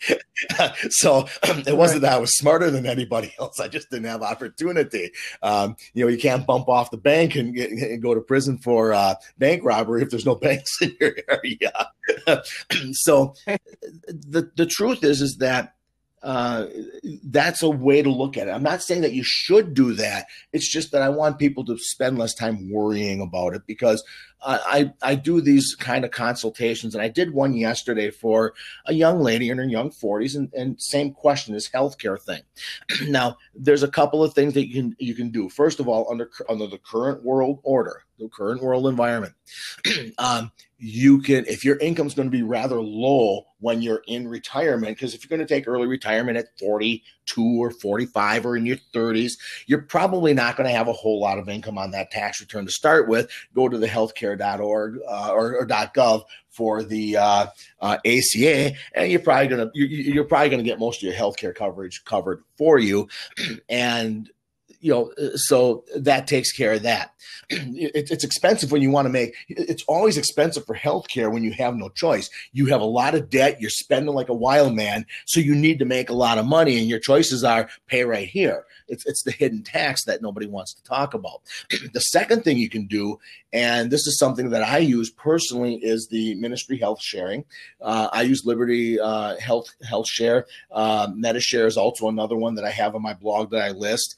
[0.90, 3.60] so it wasn't that I was smarter than anybody else.
[3.60, 5.12] I just didn't have opportunity.
[5.42, 8.58] Um, you know, you can't bump off the bank and, get, and go to prison
[8.58, 11.90] for uh, bank robbery if there's no banks in your area.
[12.92, 13.34] so
[14.06, 15.74] the the truth is, is that
[16.22, 16.66] uh,
[17.24, 18.50] that's a way to look at it.
[18.50, 20.26] I'm not saying that you should do that.
[20.52, 24.02] It's just that I want people to spend less time worrying about it because
[24.40, 28.54] I, I do these kind of consultations, and I did one yesterday for
[28.86, 32.42] a young lady in her young 40s, and, and same question, this healthcare thing.
[33.08, 35.48] now, there's a couple of things that you can you can do.
[35.48, 39.34] First of all, under under the current world order, the current world environment,
[40.18, 44.96] um, you can if your income's going to be rather low when you're in retirement,
[44.96, 48.76] because if you're going to take early retirement at 42 or 45 or in your
[48.94, 49.32] 30s,
[49.66, 52.64] you're probably not going to have a whole lot of income on that tax return
[52.66, 53.28] to start with.
[53.54, 57.46] Go to the healthcare healthcare.org uh, or, or .gov for the uh,
[57.80, 61.54] uh, ACA, and you're probably gonna you're, you're probably gonna get most of your healthcare
[61.54, 63.08] coverage covered for you,
[63.68, 64.30] and
[64.80, 67.14] you know, so that takes care of that.
[67.80, 69.34] It, it's expensive when you want to make.
[69.48, 72.28] It's always expensive for healthcare when you have no choice.
[72.52, 73.60] You have a lot of debt.
[73.60, 76.78] You're spending like a wild man, so you need to make a lot of money,
[76.78, 78.64] and your choices are pay right here.
[78.88, 81.42] It's it's the hidden tax that nobody wants to talk about.
[81.92, 83.18] the second thing you can do,
[83.52, 87.44] and this is something that I use personally, is the ministry health sharing.
[87.80, 90.46] Uh, I use Liberty uh, Health Health Share.
[90.70, 94.16] Uh, MediShare is also another one that I have on my blog that I list.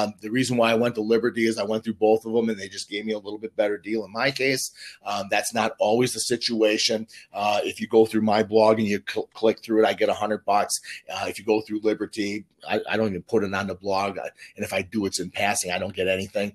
[0.00, 2.48] Um, the reason why I went to Liberty is I went through both of them
[2.48, 4.70] and they just gave me a little bit better deal in my case.
[5.04, 7.06] Um, that's not always the situation.
[7.32, 10.08] Uh, if you go through my blog and you cl- click through it, I get
[10.08, 10.74] a hundred bucks.
[11.12, 14.18] Uh, if you go through Liberty, I, I, don't even put it on the blog.
[14.18, 15.70] And if I do, it's in passing.
[15.70, 16.54] I don't get anything.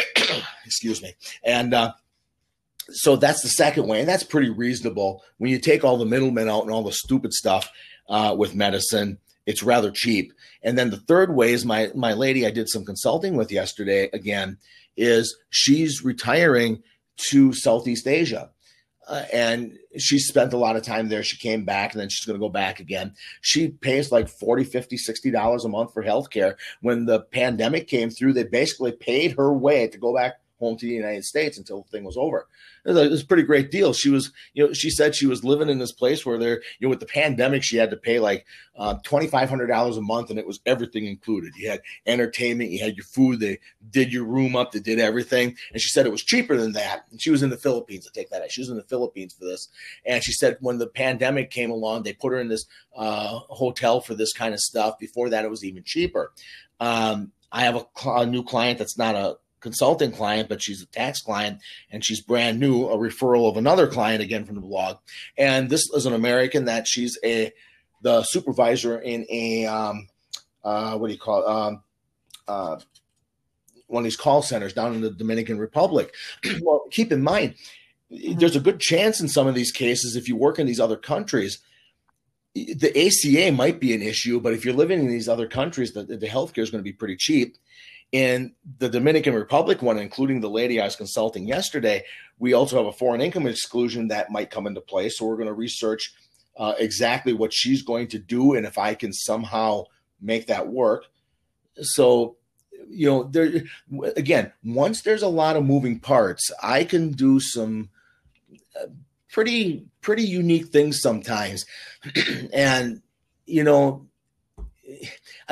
[0.64, 1.14] Excuse me.
[1.44, 1.94] And, uh,
[2.90, 5.22] so that's the second way, and that's pretty reasonable.
[5.38, 7.70] When you take all the middlemen out and all the stupid stuff
[8.08, 10.32] uh, with medicine, it's rather cheap.
[10.62, 14.08] And then the third way is my my lady I did some consulting with yesterday
[14.12, 14.58] again
[14.96, 16.82] is she's retiring
[17.30, 18.50] to Southeast Asia.
[19.08, 21.24] Uh, and she spent a lot of time there.
[21.24, 23.14] She came back and then she's going to go back again.
[23.40, 26.54] She pays like 40, 50, 60 dollars a month for healthcare.
[26.82, 30.86] When the pandemic came through, they basically paid her way to go back home to
[30.86, 32.46] the United States until the thing was over.
[32.84, 33.92] It was, a, it was, a, pretty great deal.
[33.92, 36.86] She was, you know, she said she was living in this place where there, you
[36.86, 38.46] know, with the pandemic, she had to pay like
[38.76, 41.52] uh, twenty five hundred dollars a month, and it was everything included.
[41.56, 43.58] You had entertainment, you had your food, they
[43.90, 45.56] did your room up, they did everything.
[45.72, 47.04] And she said it was cheaper than that.
[47.10, 48.06] And she was in the Philippines.
[48.06, 48.50] to take that.
[48.50, 49.68] She was in the Philippines for this,
[50.06, 54.00] and she said when the pandemic came along, they put her in this uh, hotel
[54.00, 54.98] for this kind of stuff.
[54.98, 56.32] Before that, it was even cheaper.
[56.80, 60.86] Um, I have a, a, new client that's not a consulting client, but she's a
[60.86, 61.60] tax client
[61.90, 64.98] and she's brand new, a referral of another client again from the blog.
[65.38, 67.52] And this is an American that she's a
[68.02, 70.08] the supervisor in a um,
[70.64, 71.48] uh, what do you call it?
[71.48, 71.82] Um,
[72.48, 72.78] uh,
[73.86, 76.14] one of these call centers down in the Dominican Republic.
[76.62, 77.54] well, keep in mind,
[78.10, 80.96] there's a good chance in some of these cases if you work in these other
[80.96, 81.60] countries
[82.54, 86.04] the ACA might be an issue, but if you're living in these other countries, the,
[86.04, 87.56] the healthcare is going to be pretty cheap
[88.12, 92.04] In the Dominican Republic one, including the lady I was consulting yesterday,
[92.38, 95.08] we also have a foreign income exclusion that might come into play.
[95.08, 96.12] So we're going to research
[96.56, 99.84] uh, exactly what she's going to do and if I can somehow
[100.20, 101.06] make that work.
[101.80, 102.36] So,
[102.88, 103.64] you know, there
[104.16, 107.88] again, once there's a lot of moving parts, I can do some
[108.78, 108.88] uh,
[109.30, 111.64] pretty pretty unique things sometimes,
[112.52, 113.02] and
[113.46, 114.06] you know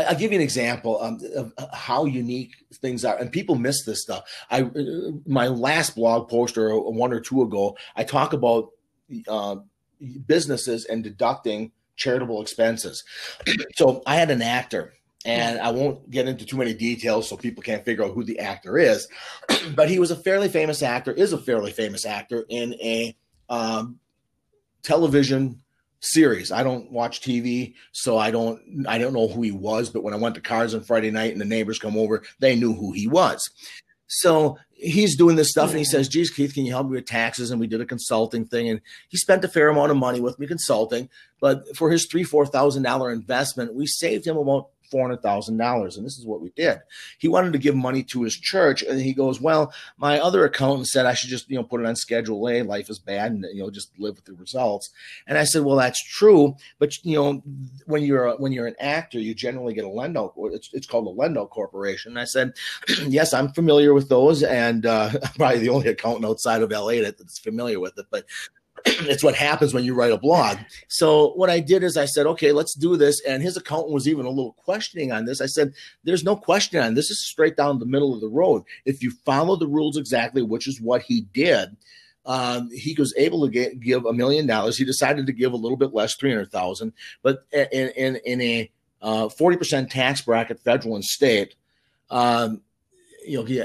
[0.09, 4.03] I'll give you an example um, of how unique things are, and people miss this
[4.03, 4.25] stuff.
[4.51, 4.71] I
[5.27, 8.71] my last blog post or one or two ago, I talk about
[9.29, 9.57] uh,
[10.27, 13.05] businesses and deducting charitable expenses.
[13.75, 14.95] so I had an actor,
[15.25, 18.39] and I won't get into too many details so people can't figure out who the
[18.39, 19.09] actor is,
[19.75, 23.17] but he was a fairly famous actor, is a fairly famous actor in a
[23.49, 23.99] um,
[24.83, 25.61] television
[26.01, 26.51] series.
[26.51, 29.91] I don't watch TV, so I don't I don't know who he was.
[29.91, 32.57] But when I went to cars on Friday night and the neighbors come over, they
[32.57, 33.49] knew who he was.
[34.07, 37.07] So he's doing this stuff and he says, geez, Keith, can you help me with
[37.07, 37.51] taxes?
[37.51, 38.69] And we did a consulting thing.
[38.69, 41.09] And he spent a fair amount of money with me consulting.
[41.41, 45.97] But for his three, four thousand dollar investment, we saved him about $400,000.
[45.97, 46.81] And this is what we did.
[47.19, 48.83] He wanted to give money to his church.
[48.83, 51.87] And he goes, well, my other accountant said I should just, you know, put it
[51.87, 52.63] on schedule A.
[52.63, 54.91] Life is bad and, you know, just live with the results.
[55.27, 56.57] And I said, well, that's true.
[56.79, 57.43] But, you know,
[57.87, 60.35] when you're, a, when you're an actor, you generally get a loan-out.
[60.37, 62.13] It's, it's called a loan-out corporation.
[62.13, 62.53] And I said,
[63.07, 64.43] yes, I'm familiar with those.
[64.43, 68.07] And uh, probably the only accountant outside of LA that's familiar with it.
[68.11, 68.25] But
[68.87, 70.59] it's what happens when you write a blog.
[70.89, 73.21] So what I did is I said, okay, let's do this.
[73.27, 75.41] And his accountant was even a little questioning on this.
[75.41, 75.73] I said,
[76.05, 77.01] there's no question on this.
[77.01, 78.63] this is straight down the middle of the road.
[78.85, 81.77] If you follow the rules exactly, which is what he did,
[82.27, 84.77] um, he was able to get, give a million dollars.
[84.77, 88.41] He decided to give a little bit less, three hundred thousand, but in in, in
[88.43, 88.71] a
[89.01, 91.55] uh, forty uh, percent tax bracket, federal and state.
[92.11, 92.61] Um,
[93.27, 93.57] you know, he,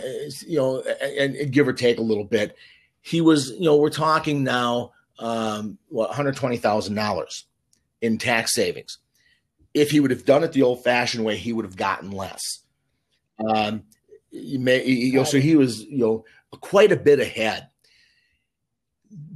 [0.48, 2.56] you know, and, and give or take a little bit.
[3.02, 7.44] He was, you know, we're talking now um, what $120,000
[8.02, 8.98] in tax savings.
[9.74, 12.64] If he would have done it the old fashioned way, he would have gotten less.
[13.46, 13.84] Um,
[14.32, 16.26] you may, you know, so he was, you know,
[16.62, 17.68] quite a bit ahead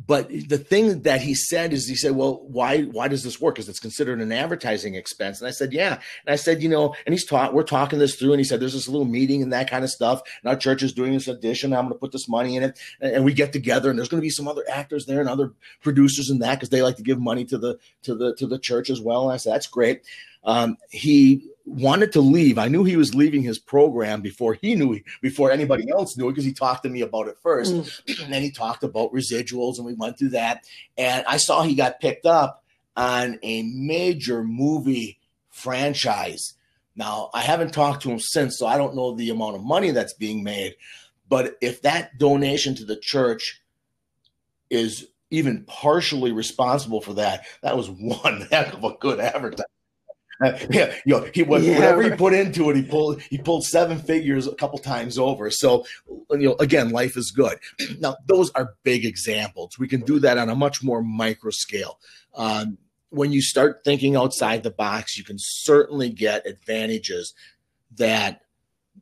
[0.10, 3.54] but the thing that he said is he said well why why does this work?
[3.54, 5.40] Because it's considered an advertising expense.
[5.40, 6.00] And i said yeah.
[6.26, 8.60] And i said you know and he's taught we're talking this through and he said
[8.60, 11.28] there's this little meeting and that kind of stuff and our church is doing this
[11.28, 14.00] addition i'm going to put this money in it and, and we get together and
[14.00, 15.54] there's going to be some other actors there and other
[15.84, 18.58] producers and that because they like to give money to the to the to the
[18.58, 19.26] church as well.
[19.26, 20.02] And i said that's great
[20.44, 22.58] um, he wanted to leave.
[22.58, 26.32] I knew he was leaving his program before he knew before anybody else knew it
[26.32, 27.74] because he talked to me about it first.
[27.74, 28.24] Mm.
[28.24, 30.66] And then he talked about residuals and we went through that.
[30.98, 32.64] And I saw he got picked up
[32.98, 35.20] on a major movie
[35.52, 36.56] franchise.
[36.96, 39.92] Now, I haven't talked to him since, so I don't know the amount of money
[39.92, 40.76] that's being made.
[41.30, 43.62] But if that donation to the church
[44.70, 49.66] is even partially responsible for that, that was one heck of a good advertising.
[50.70, 52.12] yeah, you know, he was yeah, whatever right.
[52.12, 55.52] he put into it, he pulled he pulled seven figures a couple times over.
[55.52, 55.86] So,
[56.32, 57.58] you know, again, life is good.
[58.00, 59.78] Now, those are big examples.
[59.78, 62.00] We can do that on a much more micro scale.
[62.34, 62.78] Um,
[63.10, 67.34] when you start thinking outside the box, you can certainly get advantages
[67.98, 68.42] that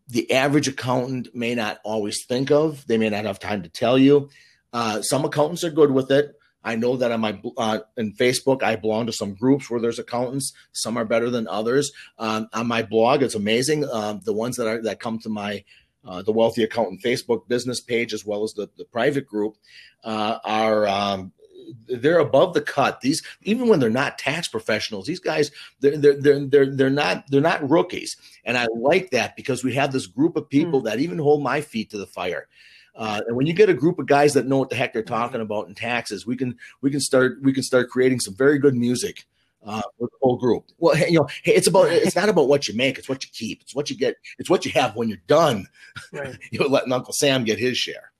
[0.08, 2.88] the average accountant may not always think of.
[2.88, 4.30] They may not have time to tell you.
[4.74, 6.37] Uh, some accountants are good with it.
[6.68, 10.00] I know that on my uh, in Facebook, I belong to some groups where there's
[10.00, 10.52] accountants.
[10.74, 11.94] Some are better than others.
[12.20, 13.90] Um, on my blog, it's amazing.
[13.90, 15.64] Um, the ones that are that come to my
[16.06, 19.56] uh, the Wealthy Accountant Facebook business page, as well as the the private group,
[20.04, 21.32] uh, are um,
[21.88, 23.00] they're above the cut.
[23.00, 27.24] These even when they're not tax professionals, these guys they're they're they're they're, they're not
[27.30, 30.84] they're not rookies, and I like that because we have this group of people mm.
[30.84, 32.50] that even hold my feet to the fire.
[32.98, 35.04] Uh, and when you get a group of guys that know what the heck they're
[35.04, 38.58] talking about in taxes, we can we can start we can start creating some very
[38.58, 39.28] good music
[39.64, 40.66] uh, with the whole group.
[40.80, 43.62] Well, you know, it's about it's not about what you make; it's what you keep.
[43.62, 44.16] It's what you get.
[44.40, 45.68] It's what you have when you're done.
[46.12, 46.38] Right.
[46.52, 48.12] you're letting Uncle Sam get his share.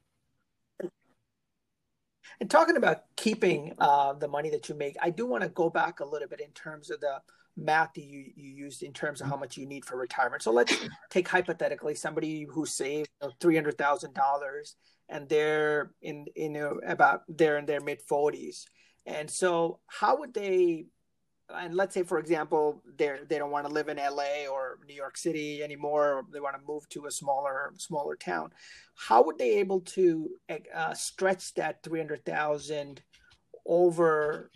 [2.40, 5.72] And talking about keeping uh, the money that you make, I do want to go
[5.72, 7.20] back a little bit in terms of the
[7.58, 10.44] math that you, you used in terms of how much you need for retirement.
[10.44, 10.74] So let's
[11.10, 13.10] take hypothetically somebody who saved
[13.42, 14.76] three hundred thousand dollars
[15.10, 18.66] and they're in in you know, about they're in their mid forties,
[19.06, 20.86] and so how would they?
[21.50, 24.94] And let's say, for example, they they don't want to live in LA or New
[24.94, 26.26] York City anymore.
[26.34, 28.52] they want to move to a smaller smaller town.
[28.96, 30.30] How would they able to
[30.76, 33.02] uh, stretch that three hundred thousand
[33.66, 34.52] over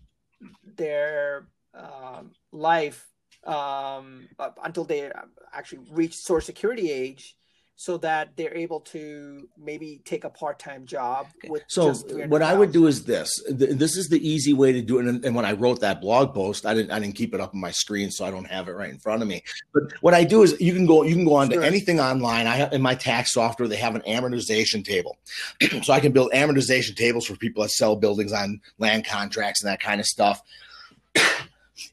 [0.64, 3.08] their um, life
[3.46, 4.28] um,
[4.64, 5.12] until they
[5.54, 7.36] actually reach Social Security age,
[7.82, 11.92] so that they're able to maybe take a part-time job with so
[12.28, 13.42] what i would do is this.
[13.50, 16.68] This is the easy way to do it and, when i wrote that blog post
[16.68, 18.74] i didn't i didn't keep it up on my screen so i don't have it
[18.74, 19.42] right in front of me.
[19.74, 21.60] But what i do is you can go you can go on sure.
[21.60, 22.46] to anything online.
[22.46, 25.18] I have in my tax software they have an amortization table.
[25.82, 29.72] So i can build amortization tables for people that sell buildings on land contracts and
[29.72, 30.44] that kind of stuff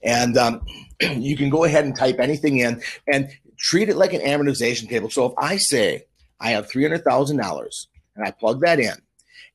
[0.03, 0.66] and um,
[1.01, 5.11] you can go ahead and type anything in and treat it like an amortization table.
[5.11, 6.05] So if I say
[6.41, 7.86] I have $300,000
[8.16, 8.95] and I plug that in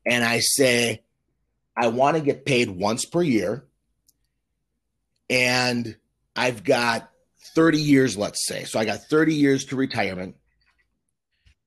[0.05, 1.03] and I say
[1.75, 3.65] I want to get paid once per year
[5.29, 5.95] and
[6.35, 7.09] I've got
[7.55, 8.63] 30 years, let's say.
[8.63, 10.35] So I got 30 years to retirement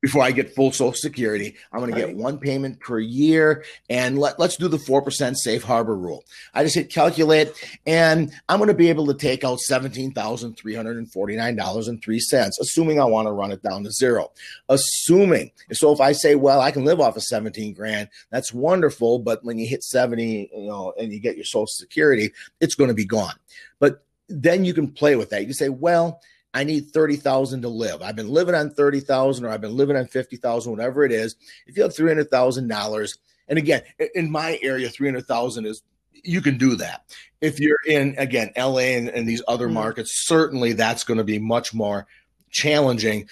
[0.02, 1.54] before I get full Social Security.
[1.72, 2.02] I'm going right.
[2.02, 3.64] to get one payment per year.
[3.88, 6.24] And let, let's do the 4% safe harbor rule.
[6.54, 7.52] I just hit calculate,
[7.86, 13.52] and I'm going to be able to take out $17,349.03, assuming I want to run
[13.52, 14.30] it down to zero.
[14.68, 15.50] Assuming.
[15.72, 19.18] So if I say, well, I can live off of 17 grand, that's wonderful.
[19.18, 22.88] But when you hit 70, you know, and you get your Social Security, it's going
[22.88, 23.34] to be gone.
[23.78, 25.40] But then you can play with that.
[25.40, 26.20] You can say, well,
[26.56, 28.00] I need 30,000 to live.
[28.00, 31.36] I've been living on 30,000 or I've been living on 50,000, whatever it is.
[31.66, 33.82] If you have $300,000, and again,
[34.14, 35.82] in my area, 300,000 is
[36.24, 37.14] you can do that.
[37.42, 39.74] If you're in again LA and, and these other mm-hmm.
[39.74, 42.06] markets, certainly that's going to be much more
[42.50, 43.28] challenging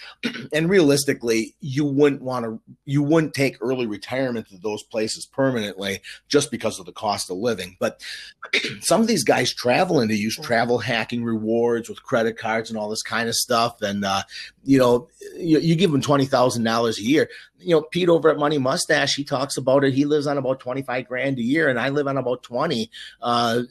[0.53, 6.01] and realistically you wouldn't want to you wouldn't take early retirement to those places permanently
[6.29, 7.77] just because of the cost of living.
[7.79, 8.01] But
[8.81, 12.79] some of these guys travel and they use travel hacking rewards with credit cards and
[12.79, 13.81] all this kind of stuff.
[13.83, 14.23] And uh,
[14.65, 17.29] you know you, you give them $20000 a year.
[17.59, 19.95] You know pete over at money mustache he talks about it.
[19.95, 22.91] He lives on about 25 grand a year and i live on about 20
[23.23, 23.63] uh,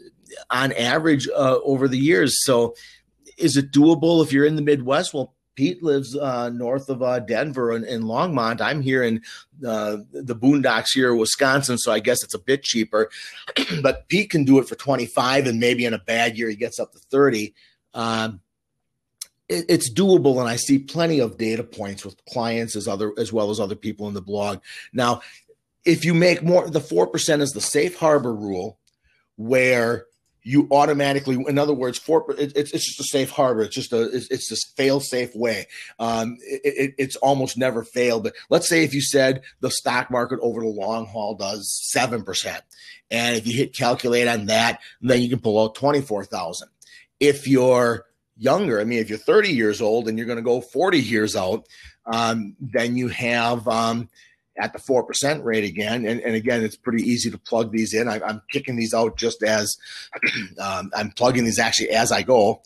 [0.49, 2.43] on average uh, over the years.
[2.43, 2.75] So
[3.37, 5.13] is it doable if you're in the Midwest?
[5.13, 8.59] Well, Pete lives uh, north of uh, Denver in, in, Longmont.
[8.59, 9.21] I'm here in
[9.65, 13.09] uh, the boondocks here, in Wisconsin, so I guess it's a bit cheaper.
[13.81, 16.79] but Pete can do it for 25, and maybe in a bad year he gets
[16.79, 17.53] up to 30.
[17.93, 18.41] Um,
[19.47, 23.31] it, it's doable, and I see plenty of data points with clients as other as
[23.31, 24.59] well as other people in the blog.
[24.91, 25.21] Now,
[25.85, 28.79] if you make more, the four percent is the safe harbor rule,
[29.35, 30.05] where
[30.43, 33.63] you automatically, in other words, for it, it's it's just a safe harbor.
[33.63, 35.67] It's just a it's, it's this fail safe way.
[35.99, 38.23] Um, it, it, it's almost never failed.
[38.23, 42.23] But let's say if you said the stock market over the long haul does seven
[42.23, 42.61] percent,
[43.09, 46.67] and if you hit calculate on that, then you can pull out twenty four thousand.
[47.19, 48.05] If you're
[48.37, 51.35] younger, I mean, if you're thirty years old and you're going to go forty years
[51.37, 51.65] out,
[52.05, 54.09] um, then you have um,
[54.57, 56.05] at the 4% rate again.
[56.05, 58.07] And, and again, it's pretty easy to plug these in.
[58.07, 59.75] I, am kicking these out just as
[60.59, 62.61] um, I'm plugging these actually as I go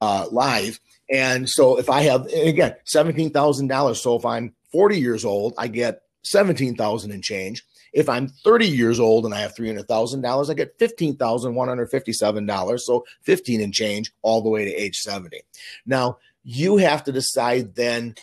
[0.00, 0.80] uh, live.
[1.10, 3.96] And so if I have, again, $17,000.
[3.96, 7.64] So if I'm 40 years old, I get 17,000 and change.
[7.92, 12.80] If I'm 30 years old and I have $300,000, I get $15,157.
[12.80, 15.40] So 15 and change all the way to age 70.
[15.86, 18.14] Now, you have to decide then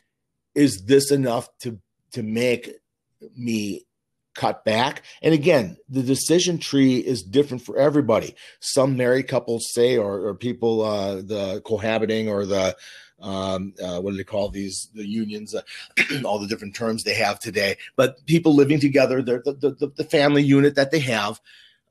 [0.55, 1.80] is this enough to
[2.18, 2.72] to make
[3.36, 3.86] me
[4.36, 5.03] cut back.
[5.22, 8.34] And again, the decision tree is different for everybody.
[8.59, 12.76] Some married couples say, or, or people, uh, the cohabiting or the,
[13.22, 15.61] um, uh, what do they call these, the unions, uh,
[16.26, 20.41] all the different terms they have today, but people living together, the, the, the family
[20.41, 21.39] unit that they have,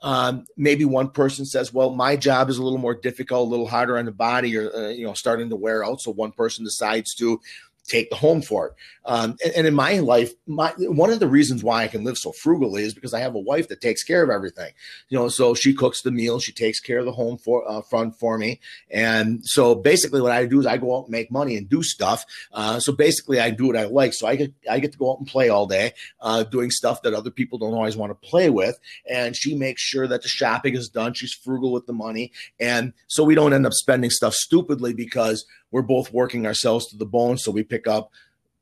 [0.02, 3.66] um, maybe one person says, "Well, my job is a little more difficult, a little
[3.66, 6.64] harder on the body, or uh, you know, starting to wear out." So one person
[6.64, 7.40] decides to
[7.86, 8.74] take the home for it.
[9.04, 12.18] Um, and, and, in my life, my one of the reasons why I can live
[12.18, 14.72] so frugally is because I have a wife that takes care of everything.
[15.08, 17.82] You know, so she cooks the meal, she takes care of the home for uh,
[17.82, 18.60] front for me,
[18.90, 21.82] and so basically, what I do is I go out and make money and do
[21.84, 22.24] stuff.
[22.52, 24.12] Uh, so basically, I do what I like.
[24.12, 27.02] So I get I get to go out and play all day, uh, doing stuff
[27.02, 28.78] that other people don't always want to play with,
[29.08, 31.14] and she makes sure that the shopping is done.
[31.14, 35.46] She's frugal with the money, and so we don't end up spending stuff stupidly because
[35.70, 37.38] we're both working ourselves to the bone.
[37.38, 38.10] So we pick up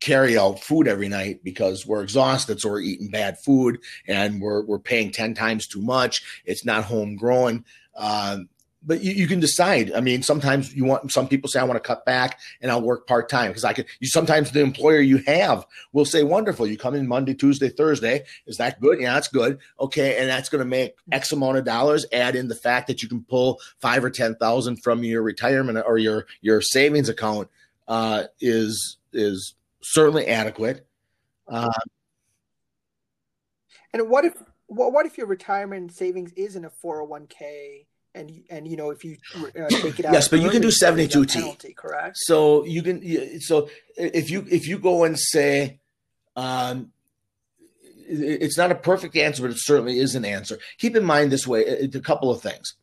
[0.01, 2.61] carry out food every night because we're exhausted.
[2.61, 6.43] So we're eating bad food and we're, we're paying 10 times too much.
[6.45, 7.65] It's not homegrown.
[7.97, 8.49] Um,
[8.87, 9.93] but you, you, can decide.
[9.93, 12.83] I mean, sometimes you want, some people say, I want to cut back and I'll
[12.83, 16.67] work part time because I can, you sometimes the employer you have will say, wonderful.
[16.67, 18.25] You come in Monday, Tuesday, Thursday.
[18.47, 19.01] Is that good?
[19.01, 19.59] Yeah, that's good.
[19.81, 20.19] Okay.
[20.19, 22.05] And that's going to make X amount of dollars.
[22.13, 25.99] Add in the fact that you can pull five or 10,000 from your retirement or
[25.99, 27.49] your, your savings account,
[27.89, 30.87] uh, is, is certainly adequate.
[31.49, 31.69] Uh,
[33.93, 34.35] and what if,
[34.67, 39.05] what, what if your retirement savings is in a 401k and and you know if
[39.05, 40.13] you uh, take it out.
[40.13, 41.41] Yes, but you can do seventy two T.
[41.41, 42.17] Penalty, correct.
[42.19, 43.41] So you can.
[43.41, 45.81] So if you if you go and say,
[46.37, 46.93] um,
[48.07, 50.59] it's not a perfect answer, but it certainly is an answer.
[50.79, 52.75] Keep in mind this way: a couple of things.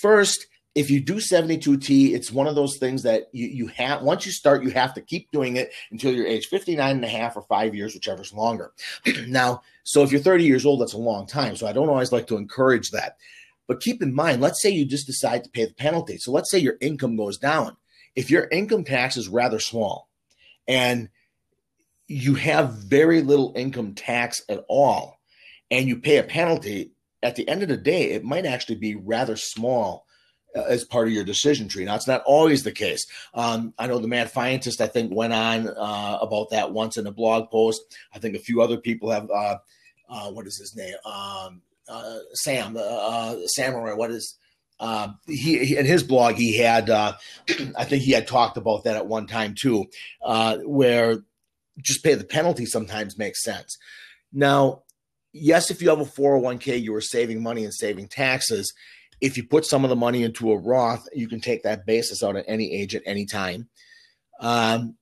[0.00, 4.24] First, if you do 72T, it's one of those things that you, you have, once
[4.24, 7.36] you start, you have to keep doing it until you're age 59 and a half
[7.36, 8.72] or five years, whichever's longer.
[9.28, 11.56] now, so if you're 30 years old, that's a long time.
[11.56, 13.18] So I don't always like to encourage that.
[13.72, 16.18] But keep in mind, let's say you just decide to pay the penalty.
[16.18, 17.74] So let's say your income goes down.
[18.14, 20.10] If your income tax is rather small
[20.68, 21.08] and
[22.06, 25.18] you have very little income tax at all,
[25.70, 26.92] and you pay a penalty,
[27.22, 30.04] at the end of the day, it might actually be rather small
[30.54, 31.86] uh, as part of your decision tree.
[31.86, 33.06] Now, it's not always the case.
[33.32, 37.06] Um, I know the Mad Fientist, I think, went on uh, about that once in
[37.06, 37.80] a blog post.
[38.14, 39.30] I think a few other people have.
[39.30, 39.56] Uh,
[40.10, 40.96] uh what is his name?
[41.06, 44.36] Um, uh, Sam, uh, uh, Samurai, what is
[44.80, 47.12] uh, he, he, in his blog he had uh,
[47.76, 49.86] I think he had talked about that at one time too,
[50.24, 51.18] uh, where
[51.78, 53.78] just pay the penalty sometimes makes sense.
[54.32, 54.82] Now,
[55.32, 58.72] yes, if you have a 401k, you are saving money and saving taxes.
[59.20, 62.22] If you put some of the money into a Roth, you can take that basis
[62.22, 63.68] out at any age at any time.
[64.40, 64.96] Um,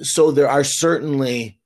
[0.00, 1.60] so there are certainly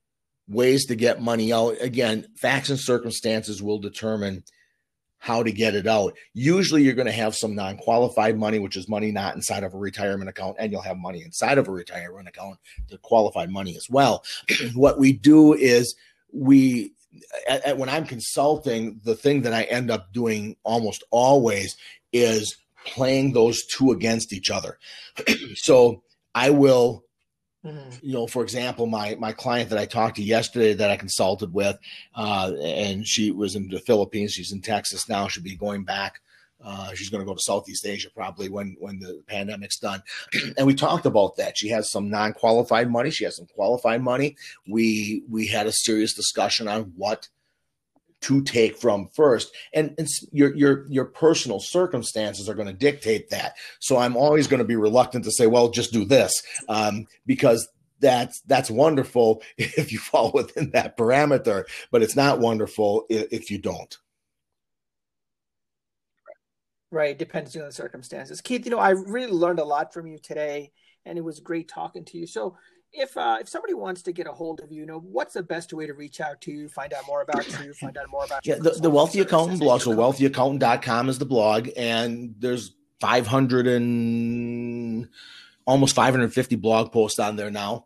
[0.49, 1.77] ways to get money out.
[1.81, 4.45] Again, facts and circumstances will determine
[5.19, 6.15] how to get it out.
[6.35, 9.75] Usually, you're going to have some non qualified money, which is money not inside of
[9.75, 13.77] a retirement account, and you'll have money inside of a retirement account, the qualified money
[13.77, 14.25] as well.
[14.75, 15.95] what we do is
[16.33, 16.93] we,
[17.49, 21.77] at, at, when I'm consulting, the thing that I end up doing almost always
[22.13, 24.79] is playing those two against each other.
[25.55, 26.03] so
[26.35, 27.06] I will
[27.67, 28.07] Mm-hmm.
[28.07, 31.53] You know, for example, my my client that I talked to yesterday that I consulted
[31.53, 31.79] with,
[32.15, 34.33] uh, and she was in the Philippines.
[34.33, 35.29] She's in Texas now.
[35.29, 36.21] She'll be going back.
[36.65, 40.03] Uh, she's going to go to Southeast Asia probably when when the pandemic's done.
[40.57, 41.59] and we talked about that.
[41.59, 43.11] She has some non qualified money.
[43.11, 44.37] She has some qualified money.
[44.67, 47.29] We we had a serious discussion on what
[48.23, 49.55] to take from first.
[49.75, 53.57] And, and, your your your personal circumstances are going to dictate that.
[53.81, 56.33] So i'm always going to be reluctant to say well just do this
[56.69, 57.69] um, because
[58.01, 63.51] that's that's wonderful if you fall within that parameter but it's not wonderful if, if
[63.51, 63.99] you don't.
[66.91, 68.41] Right depending on the circumstances.
[68.41, 70.73] Keith you know i really learned a lot from you today
[71.07, 72.27] and it was great talking to you.
[72.27, 72.57] So
[72.93, 75.43] if uh, if somebody wants to get a hold of you, you know, what's the
[75.43, 78.25] best way to reach out to you, find out more about you, find out more
[78.25, 79.81] about yeah, the, the Wealthy Accountant blog.
[79.81, 85.09] So wealthyaccountant.com is the blog, and there's 500 and
[85.67, 87.85] almost 550 blog posts on there now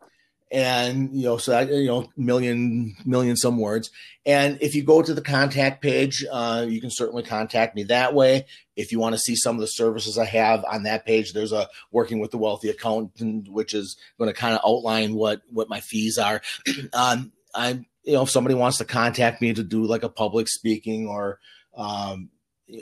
[0.53, 3.91] and you know so that you know million million some words.
[4.27, 8.15] And if you go to the contact page uh, you can certainly contact me that
[8.15, 8.47] way.
[8.77, 11.53] If you want to see some of the services i have on that page there's
[11.53, 15.69] a working with the wealthy accountant which is going to kind of outline what what
[15.69, 16.43] my fees are.
[16.93, 20.49] Um, i'm you know if somebody wants to contact me to do like a public
[20.49, 21.39] speaking or
[21.77, 22.31] um,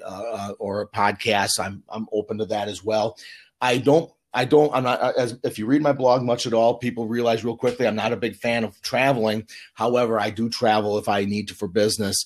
[0.04, 3.16] uh, or a podcast i'm i'm open to that as well.
[3.60, 6.78] I don't I don't, I'm not, as if you read my blog much at all,
[6.78, 9.46] people realize real quickly I'm not a big fan of traveling.
[9.74, 12.24] However, I do travel if I need to for business.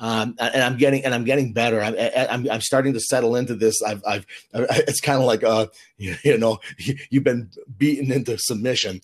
[0.00, 1.80] Um, and I'm getting, and I'm getting better.
[1.80, 3.82] I'm, I'm, I'm starting to settle into this.
[3.82, 6.58] I've, I've, it's kind of like, uh, you, you know,
[7.10, 9.00] you've been beaten into submission.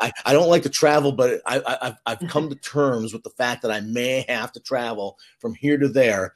[0.00, 3.30] I, I don't like to travel, but I, I, I've come to terms with the
[3.30, 6.34] fact that I may have to travel from here to there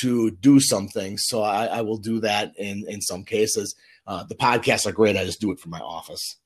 [0.00, 1.18] to do something.
[1.18, 3.74] So I, I will do that in, in some cases.
[4.06, 5.16] Uh, the podcasts are great.
[5.16, 6.36] I just do it from my office.